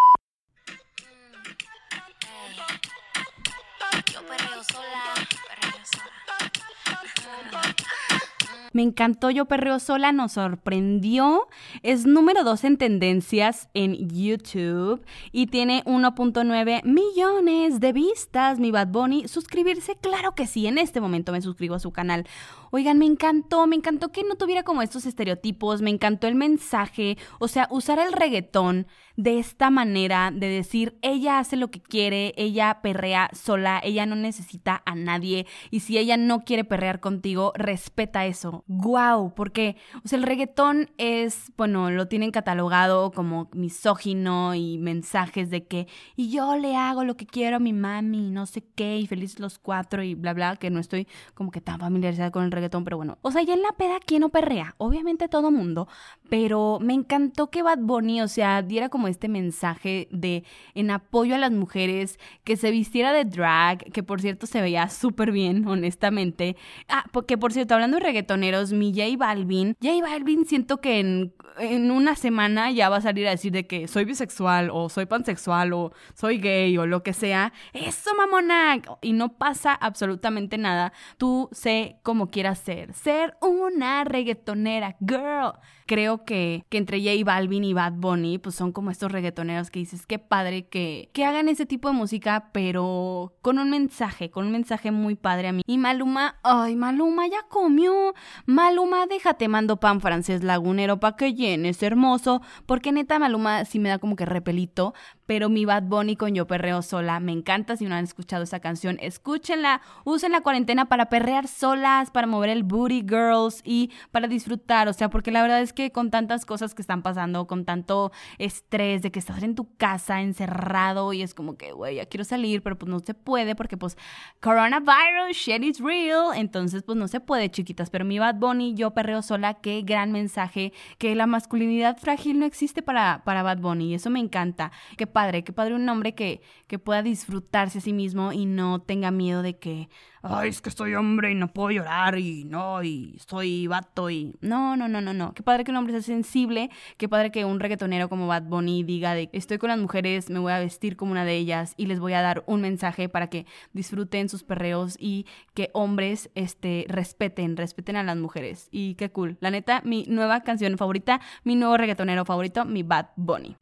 Me 8.73 8.81
encantó 8.81 9.29
Yo 9.29 9.45
Perreo 9.45 9.79
Sola, 9.79 10.11
nos 10.11 10.33
sorprendió. 10.33 11.47
Es 11.83 12.07
número 12.07 12.43
2 12.43 12.63
en 12.63 12.77
tendencias 12.77 13.69
en 13.75 14.09
YouTube 14.09 15.05
y 15.31 15.45
tiene 15.45 15.83
1.9 15.85 16.83
millones 16.83 17.79
de 17.79 17.93
vistas. 17.93 18.59
Mi 18.59 18.71
Bad 18.71 18.87
Bunny, 18.87 19.27
suscribirse, 19.27 19.95
claro 19.95 20.33
que 20.33 20.47
sí, 20.47 20.65
en 20.65 20.79
este 20.79 21.01
momento 21.01 21.31
me 21.31 21.41
suscribo 21.41 21.75
a 21.75 21.79
su 21.79 21.91
canal. 21.91 22.25
Oigan, 22.71 22.97
me 22.97 23.05
encantó, 23.05 23.67
me 23.67 23.75
encantó 23.75 24.11
que 24.11 24.23
no 24.23 24.35
tuviera 24.35 24.63
como 24.63 24.81
estos 24.81 25.05
estereotipos, 25.05 25.83
me 25.83 25.91
encantó 25.91 26.25
el 26.25 26.33
mensaje, 26.33 27.19
o 27.37 27.47
sea, 27.47 27.67
usar 27.69 27.99
el 27.99 28.11
reggaetón 28.11 28.87
de 29.15 29.39
esta 29.39 29.69
manera, 29.69 30.31
de 30.33 30.47
decir, 30.47 30.97
ella 31.01 31.39
hace 31.39 31.55
lo 31.55 31.69
que 31.69 31.81
quiere, 31.81 32.33
ella 32.35 32.79
perrea 32.81 33.29
sola, 33.33 33.79
ella 33.83 34.05
no 34.05 34.15
necesita 34.15 34.81
a 34.85 34.95
nadie, 34.95 35.45
y 35.69 35.81
si 35.81 35.97
ella 35.97 36.17
no 36.17 36.41
quiere 36.41 36.63
perrear 36.63 36.99
contigo, 36.99 37.53
respeta 37.55 38.25
eso. 38.25 38.63
¡Guau! 38.67 39.33
Porque, 39.35 39.77
o 40.03 40.07
sea, 40.07 40.17
el 40.17 40.23
reggaetón 40.23 40.89
es, 40.97 41.51
bueno, 41.57 41.91
lo 41.91 42.07
tienen 42.07 42.31
catalogado 42.31 43.11
como 43.11 43.49
misógino 43.53 44.55
y 44.55 44.77
mensajes 44.79 45.49
de 45.49 45.67
que, 45.67 45.87
y 46.15 46.31
yo 46.31 46.57
le 46.57 46.75
hago 46.75 47.03
lo 47.03 47.15
que 47.15 47.27
quiero 47.27 47.57
a 47.57 47.59
mi 47.59 47.73
mami, 47.73 48.31
no 48.31 48.45
sé 48.45 48.63
qué, 48.75 48.97
y 48.97 49.07
felices 49.07 49.39
los 49.39 49.59
cuatro, 49.59 50.03
y 50.03 50.15
bla, 50.15 50.33
bla, 50.33 50.55
que 50.55 50.69
no 50.69 50.79
estoy 50.79 51.07
como 51.33 51.51
que 51.51 51.61
tan 51.61 51.79
familiarizada 51.79 52.31
con 52.31 52.43
el 52.43 52.51
reggaetón 52.51 52.83
pero 52.83 52.97
bueno. 52.97 53.17
O 53.21 53.31
sea, 53.31 53.43
ya 53.43 53.53
en 53.53 53.61
la 53.61 53.73
peda, 53.73 53.99
¿quién 54.05 54.21
no 54.21 54.29
perrea? 54.29 54.75
Obviamente 54.77 55.27
todo 55.27 55.51
mundo, 55.51 55.87
pero 56.29 56.79
me 56.81 56.93
encantó 56.93 57.49
que 57.49 57.61
Bad 57.61 57.79
Bunny, 57.79 58.21
o 58.21 58.27
sea, 58.27 58.61
diera 58.61 58.89
como 58.89 59.02
este 59.07 59.29
mensaje 59.29 60.07
de 60.11 60.43
en 60.75 60.91
apoyo 60.91 61.35
a 61.35 61.37
las 61.37 61.51
mujeres, 61.51 62.19
que 62.43 62.57
se 62.57 62.71
vistiera 62.71 63.13
de 63.13 63.25
drag, 63.25 63.91
que 63.91 64.03
por 64.03 64.21
cierto 64.21 64.47
se 64.47 64.61
veía 64.61 64.89
súper 64.89 65.31
bien, 65.31 65.67
honestamente. 65.67 66.55
Ah, 66.87 67.05
porque 67.11 67.37
por 67.37 67.53
cierto, 67.53 67.73
hablando 67.73 67.97
de 67.97 68.03
reggaetoneros, 68.03 68.73
mi 68.73 68.93
J 68.93 69.17
Balvin, 69.17 69.75
J 69.81 70.01
Balvin 70.01 70.45
siento 70.45 70.81
que 70.81 70.99
en, 70.99 71.33
en 71.59 71.91
una 71.91 72.15
semana 72.15 72.71
ya 72.71 72.89
va 72.89 72.97
a 72.97 73.01
salir 73.01 73.27
a 73.27 73.31
decir 73.31 73.51
de 73.51 73.67
que 73.67 73.87
soy 73.87 74.05
bisexual 74.05 74.69
o 74.71 74.89
soy 74.89 75.05
pansexual 75.05 75.73
o 75.73 75.91
soy 76.13 76.37
gay 76.39 76.77
o 76.77 76.85
lo 76.85 77.03
que 77.03 77.13
sea. 77.13 77.53
Eso, 77.73 78.11
mamona. 78.15 78.81
Y 79.01 79.13
no 79.13 79.37
pasa 79.37 79.73
absolutamente 79.73 80.57
nada. 80.57 80.93
Tú 81.17 81.49
sé 81.51 81.97
como 82.03 82.29
quieras 82.29 82.59
ser, 82.59 82.93
ser 82.93 83.35
una 83.41 84.03
reggaetonera 84.03 84.95
girl. 84.99 85.53
Creo 85.85 86.23
que, 86.25 86.63
que 86.69 86.77
entre 86.77 86.99
J 86.99 87.23
Balvin 87.25 87.63
y 87.63 87.73
Bad 87.73 87.93
Bunny, 87.93 88.37
pues 88.37 88.55
son 88.55 88.71
como 88.71 88.91
estos 88.91 89.11
reggaetoneros 89.11 89.69
que 89.69 89.79
dices, 89.79 90.05
qué 90.05 90.19
padre 90.19 90.67
que, 90.67 91.09
que 91.13 91.25
hagan 91.25 91.49
ese 91.49 91.65
tipo 91.65 91.89
de 91.89 91.95
música, 91.95 92.49
pero 92.53 93.33
con 93.41 93.59
un 93.59 93.69
mensaje, 93.69 94.29
con 94.29 94.45
un 94.45 94.51
mensaje 94.51 94.91
muy 94.91 95.15
padre 95.15 95.49
a 95.49 95.51
mí. 95.53 95.61
Y 95.65 95.77
Maluma, 95.77 96.37
ay, 96.43 96.75
Maluma 96.75 97.27
ya 97.27 97.43
comió. 97.49 98.13
Maluma, 98.45 99.07
déjate, 99.07 99.47
mando 99.47 99.79
pan 99.79 100.01
francés 100.01 100.43
lagunero 100.43 100.99
pa' 100.99 101.15
que 101.15 101.33
llenes, 101.33 101.81
hermoso. 101.83 102.41
Porque 102.65 102.91
neta, 102.91 103.19
Maluma 103.19 103.65
sí 103.65 103.79
me 103.79 103.89
da 103.89 103.99
como 103.99 104.15
que 104.15 104.25
repelito, 104.25 104.93
pero 105.25 105.49
mi 105.49 105.65
Bad 105.65 105.83
Bunny 105.83 106.15
con 106.15 106.33
Yo 106.35 106.47
Perreo 106.47 106.81
Sola 106.81 107.19
me 107.19 107.31
encanta. 107.31 107.77
Si 107.77 107.85
no 107.85 107.95
han 107.95 108.03
escuchado 108.03 108.43
esa 108.43 108.59
canción, 108.59 108.97
escúchenla. 109.01 109.81
Usen 110.03 110.31
la 110.31 110.41
cuarentena 110.41 110.85
para 110.85 111.07
perrear 111.09 111.47
solas, 111.47 112.11
para 112.11 112.27
mover 112.27 112.49
el 112.49 112.63
booty 112.63 113.01
girls 113.01 113.61
y 113.63 113.91
para 114.11 114.27
disfrutar. 114.27 114.87
O 114.87 114.93
sea, 114.93 115.09
porque 115.09 115.31
la 115.31 115.41
verdad 115.41 115.61
es 115.61 115.73
que 115.73 115.91
con 115.91 116.11
tantas 116.11 116.45
cosas 116.45 116.75
que 116.75 116.81
están 116.81 117.01
pasando, 117.01 117.47
con 117.47 117.65
tanto 117.65 118.11
estrés 118.37 119.01
de 119.01 119.11
que 119.11 119.19
estás 119.19 119.43
en 119.43 119.55
tu 119.55 119.75
casa 119.77 120.21
encerrado 120.21 121.13
y 121.13 121.21
es 121.21 121.33
como 121.33 121.57
que, 121.57 121.71
güey, 121.71 121.95
ya 121.95 122.05
quiero 122.05 122.23
salir, 122.23 122.61
pero 122.61 122.77
pues 122.77 122.89
no 122.89 122.99
se 122.99 123.13
puede 123.13 123.55
porque 123.55 123.77
pues 123.77 123.97
coronavirus, 124.41 125.35
shit 125.35 125.63
is 125.63 125.79
real. 125.79 126.35
Entonces, 126.35 126.83
pues 126.83 126.97
no 126.97 127.07
se 127.07 127.19
puede, 127.19 127.49
chiquitas. 127.49 127.89
Pero 127.89 128.05
mi 128.05 128.19
Bad 128.19 128.35
Bunny, 128.35 128.73
Yo 128.73 128.91
Perreo 128.91 129.21
Sola, 129.21 129.55
qué 129.55 129.81
gran 129.83 130.11
mensaje, 130.11 130.73
que 130.97 131.15
la 131.15 131.27
masculinidad 131.27 131.97
frágil 131.97 132.39
no 132.39 132.45
existe 132.45 132.81
para, 132.81 133.23
para 133.23 133.43
Bad 133.43 133.59
Bunny 133.59 133.91
y 133.91 133.93
eso 133.95 134.09
me 134.09 134.19
encanta. 134.19 134.71
Que 134.97 135.07
padre, 135.13 135.43
qué 135.43 135.53
padre 135.53 135.75
un 135.75 135.87
hombre 135.87 136.15
que, 136.15 136.41
que 136.67 136.79
pueda 136.79 137.01
disfrutarse 137.01 137.77
a 137.77 137.81
sí 137.81 137.93
mismo 137.93 138.33
y 138.33 138.45
no 138.45 138.81
tenga 138.81 139.11
miedo 139.11 139.41
de 139.41 139.57
que, 139.57 139.89
ay, 140.21 140.49
es 140.49 140.61
que 140.61 140.71
soy 140.71 140.95
hombre 140.95 141.31
y 141.31 141.35
no 141.35 141.47
puedo 141.47 141.71
llorar 141.71 142.17
y 142.17 142.43
no, 142.43 142.83
y 142.83 143.17
soy 143.27 143.67
vato 143.67 144.09
y... 144.09 144.35
No, 144.41 144.75
no, 144.75 144.87
no, 144.87 145.01
no, 145.01 145.13
no. 145.13 145.33
Qué 145.33 145.43
padre 145.43 145.63
que 145.63 145.71
un 145.71 145.77
hombre 145.77 145.93
sea 145.93 146.01
sensible, 146.01 146.69
qué 146.97 147.07
padre 147.07 147.31
que 147.31 147.45
un 147.45 147.59
reggaetonero 147.59 148.09
como 148.09 148.27
Bad 148.27 148.43
Bunny 148.43 148.83
diga 148.83 149.13
de, 149.13 149.29
estoy 149.33 149.57
con 149.57 149.69
las 149.69 149.79
mujeres, 149.79 150.29
me 150.29 150.39
voy 150.39 150.51
a 150.51 150.59
vestir 150.59 150.97
como 150.97 151.11
una 151.11 151.25
de 151.25 151.35
ellas 151.35 151.73
y 151.77 151.85
les 151.85 151.99
voy 151.99 152.13
a 152.13 152.21
dar 152.21 152.43
un 152.47 152.61
mensaje 152.61 153.07
para 153.07 153.27
que 153.27 153.45
disfruten 153.73 154.29
sus 154.29 154.43
perreos 154.43 154.97
y 154.99 155.25
que 155.53 155.69
hombres, 155.73 156.29
este, 156.35 156.85
respeten, 156.89 157.55
respeten 157.55 157.95
a 157.95 158.03
las 158.03 158.17
mujeres. 158.17 158.67
Y 158.71 158.95
qué 158.95 159.11
cool. 159.11 159.37
La 159.39 159.51
neta, 159.51 159.81
mi 159.85 160.05
nueva 160.07 160.41
canción 160.41 160.77
favorita, 160.77 161.21
mi 161.43 161.55
nuevo 161.55 161.77
reggaetonero 161.77 162.25
favorito, 162.25 162.65
mi 162.65 162.83
Bad 162.83 163.07
Bunny. 163.15 163.55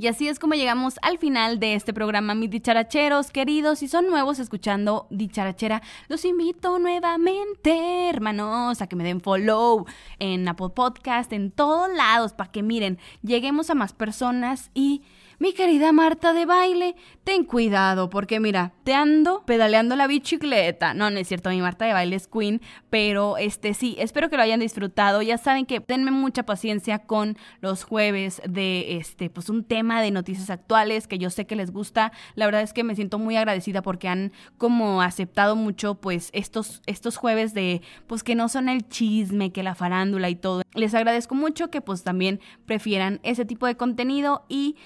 Y 0.00 0.06
así 0.06 0.28
es 0.28 0.38
como 0.38 0.54
llegamos 0.54 0.94
al 1.02 1.18
final 1.18 1.58
de 1.58 1.74
este 1.74 1.92
programa, 1.92 2.36
mis 2.36 2.50
dicharacheros 2.50 3.32
queridos. 3.32 3.80
Si 3.80 3.88
son 3.88 4.06
nuevos 4.06 4.38
escuchando 4.38 5.08
Dicharachera, 5.10 5.82
los 6.06 6.24
invito 6.24 6.78
nuevamente, 6.78 8.08
hermanos, 8.08 8.80
a 8.80 8.86
que 8.86 8.94
me 8.94 9.02
den 9.02 9.20
follow 9.20 9.86
en 10.20 10.46
Apple 10.46 10.68
Podcast, 10.68 11.32
en 11.32 11.50
todos 11.50 11.92
lados, 11.92 12.32
para 12.32 12.52
que 12.52 12.62
miren, 12.62 12.98
lleguemos 13.22 13.70
a 13.70 13.74
más 13.74 13.92
personas 13.92 14.70
y 14.72 15.02
mi 15.40 15.52
querida 15.52 15.92
Marta 15.92 16.32
de 16.32 16.46
baile, 16.46 16.96
ten 17.22 17.44
cuidado 17.44 18.10
porque 18.10 18.40
mira, 18.40 18.72
te 18.82 18.94
ando 18.94 19.44
pedaleando 19.46 19.94
la 19.94 20.08
bicicleta. 20.08 20.94
No, 20.94 21.10
no 21.10 21.18
es 21.18 21.28
cierto, 21.28 21.50
mi 21.50 21.60
Marta 21.60 21.84
de 21.84 21.92
baile 21.92 22.16
es 22.16 22.26
queen, 22.26 22.60
pero 22.90 23.36
este 23.38 23.74
sí, 23.74 23.94
espero 23.98 24.30
que 24.30 24.36
lo 24.36 24.42
hayan 24.42 24.58
disfrutado. 24.58 25.22
Ya 25.22 25.38
saben 25.38 25.64
que 25.64 25.80
denme 25.86 26.10
mucha 26.10 26.42
paciencia 26.44 27.00
con 27.00 27.36
los 27.60 27.84
jueves 27.84 28.42
de 28.48 28.96
este, 28.96 29.30
pues 29.30 29.48
un 29.48 29.62
tema 29.62 30.02
de 30.02 30.10
noticias 30.10 30.50
actuales 30.50 31.06
que 31.06 31.18
yo 31.18 31.30
sé 31.30 31.46
que 31.46 31.54
les 31.54 31.70
gusta. 31.70 32.12
La 32.34 32.46
verdad 32.46 32.62
es 32.62 32.72
que 32.72 32.82
me 32.82 32.96
siento 32.96 33.20
muy 33.20 33.36
agradecida 33.36 33.80
porque 33.80 34.08
han 34.08 34.32
como 34.56 35.02
aceptado 35.02 35.54
mucho 35.54 35.94
pues 35.94 36.30
estos 36.32 36.82
estos 36.86 37.16
jueves 37.16 37.54
de 37.54 37.82
pues 38.08 38.24
que 38.24 38.34
no 38.34 38.48
son 38.48 38.68
el 38.68 38.88
chisme, 38.88 39.52
que 39.52 39.62
la 39.62 39.76
farándula 39.76 40.30
y 40.30 40.34
todo. 40.36 40.62
Les 40.74 40.94
agradezco 40.94 41.34
mucho 41.34 41.70
que 41.70 41.80
pues 41.80 42.02
también 42.02 42.40
prefieran 42.66 43.20
ese 43.22 43.44
tipo 43.44 43.66
de 43.66 43.76
contenido 43.76 44.44
y 44.48 44.76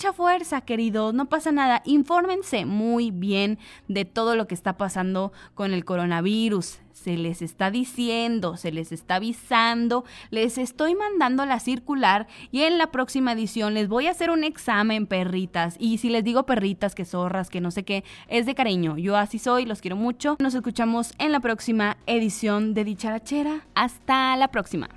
mucha 0.00 0.14
fuerza, 0.14 0.62
queridos, 0.62 1.12
no 1.12 1.28
pasa 1.28 1.52
nada. 1.52 1.82
Infórmense 1.84 2.64
muy 2.64 3.10
bien 3.10 3.58
de 3.86 4.06
todo 4.06 4.34
lo 4.34 4.46
que 4.48 4.54
está 4.54 4.78
pasando 4.78 5.30
con 5.54 5.74
el 5.74 5.84
coronavirus 5.84 6.78
se 6.94 7.18
les 7.18 7.42
está 7.42 7.70
diciendo, 7.70 8.56
se 8.56 8.72
les 8.72 8.92
está 8.92 9.16
avisando, 9.16 10.04
les 10.30 10.56
estoy 10.56 10.94
mandando 10.94 11.44
la 11.44 11.60
circular 11.60 12.28
y 12.50 12.62
en 12.62 12.78
la 12.78 12.90
próxima 12.90 13.32
edición 13.32 13.74
les 13.74 13.88
voy 13.88 14.06
a 14.06 14.10
hacer 14.10 14.30
un 14.30 14.44
examen, 14.44 15.06
perritas. 15.06 15.76
Y 15.78 15.98
si 15.98 16.08
les 16.08 16.24
digo 16.24 16.44
perritas, 16.44 16.94
que 16.94 17.04
zorras, 17.04 17.50
que 17.50 17.60
no 17.60 17.70
sé 17.70 17.84
qué, 17.84 18.04
es 18.28 18.46
de 18.46 18.54
cariño. 18.54 18.96
Yo 18.96 19.16
así 19.16 19.38
soy, 19.38 19.66
los 19.66 19.82
quiero 19.82 19.96
mucho. 19.96 20.36
Nos 20.40 20.54
escuchamos 20.54 21.12
en 21.18 21.32
la 21.32 21.40
próxima 21.40 21.98
edición 22.06 22.72
de 22.72 22.84
Dicharachera. 22.84 23.66
Hasta 23.74 24.36
la 24.36 24.48
próxima. 24.48 24.88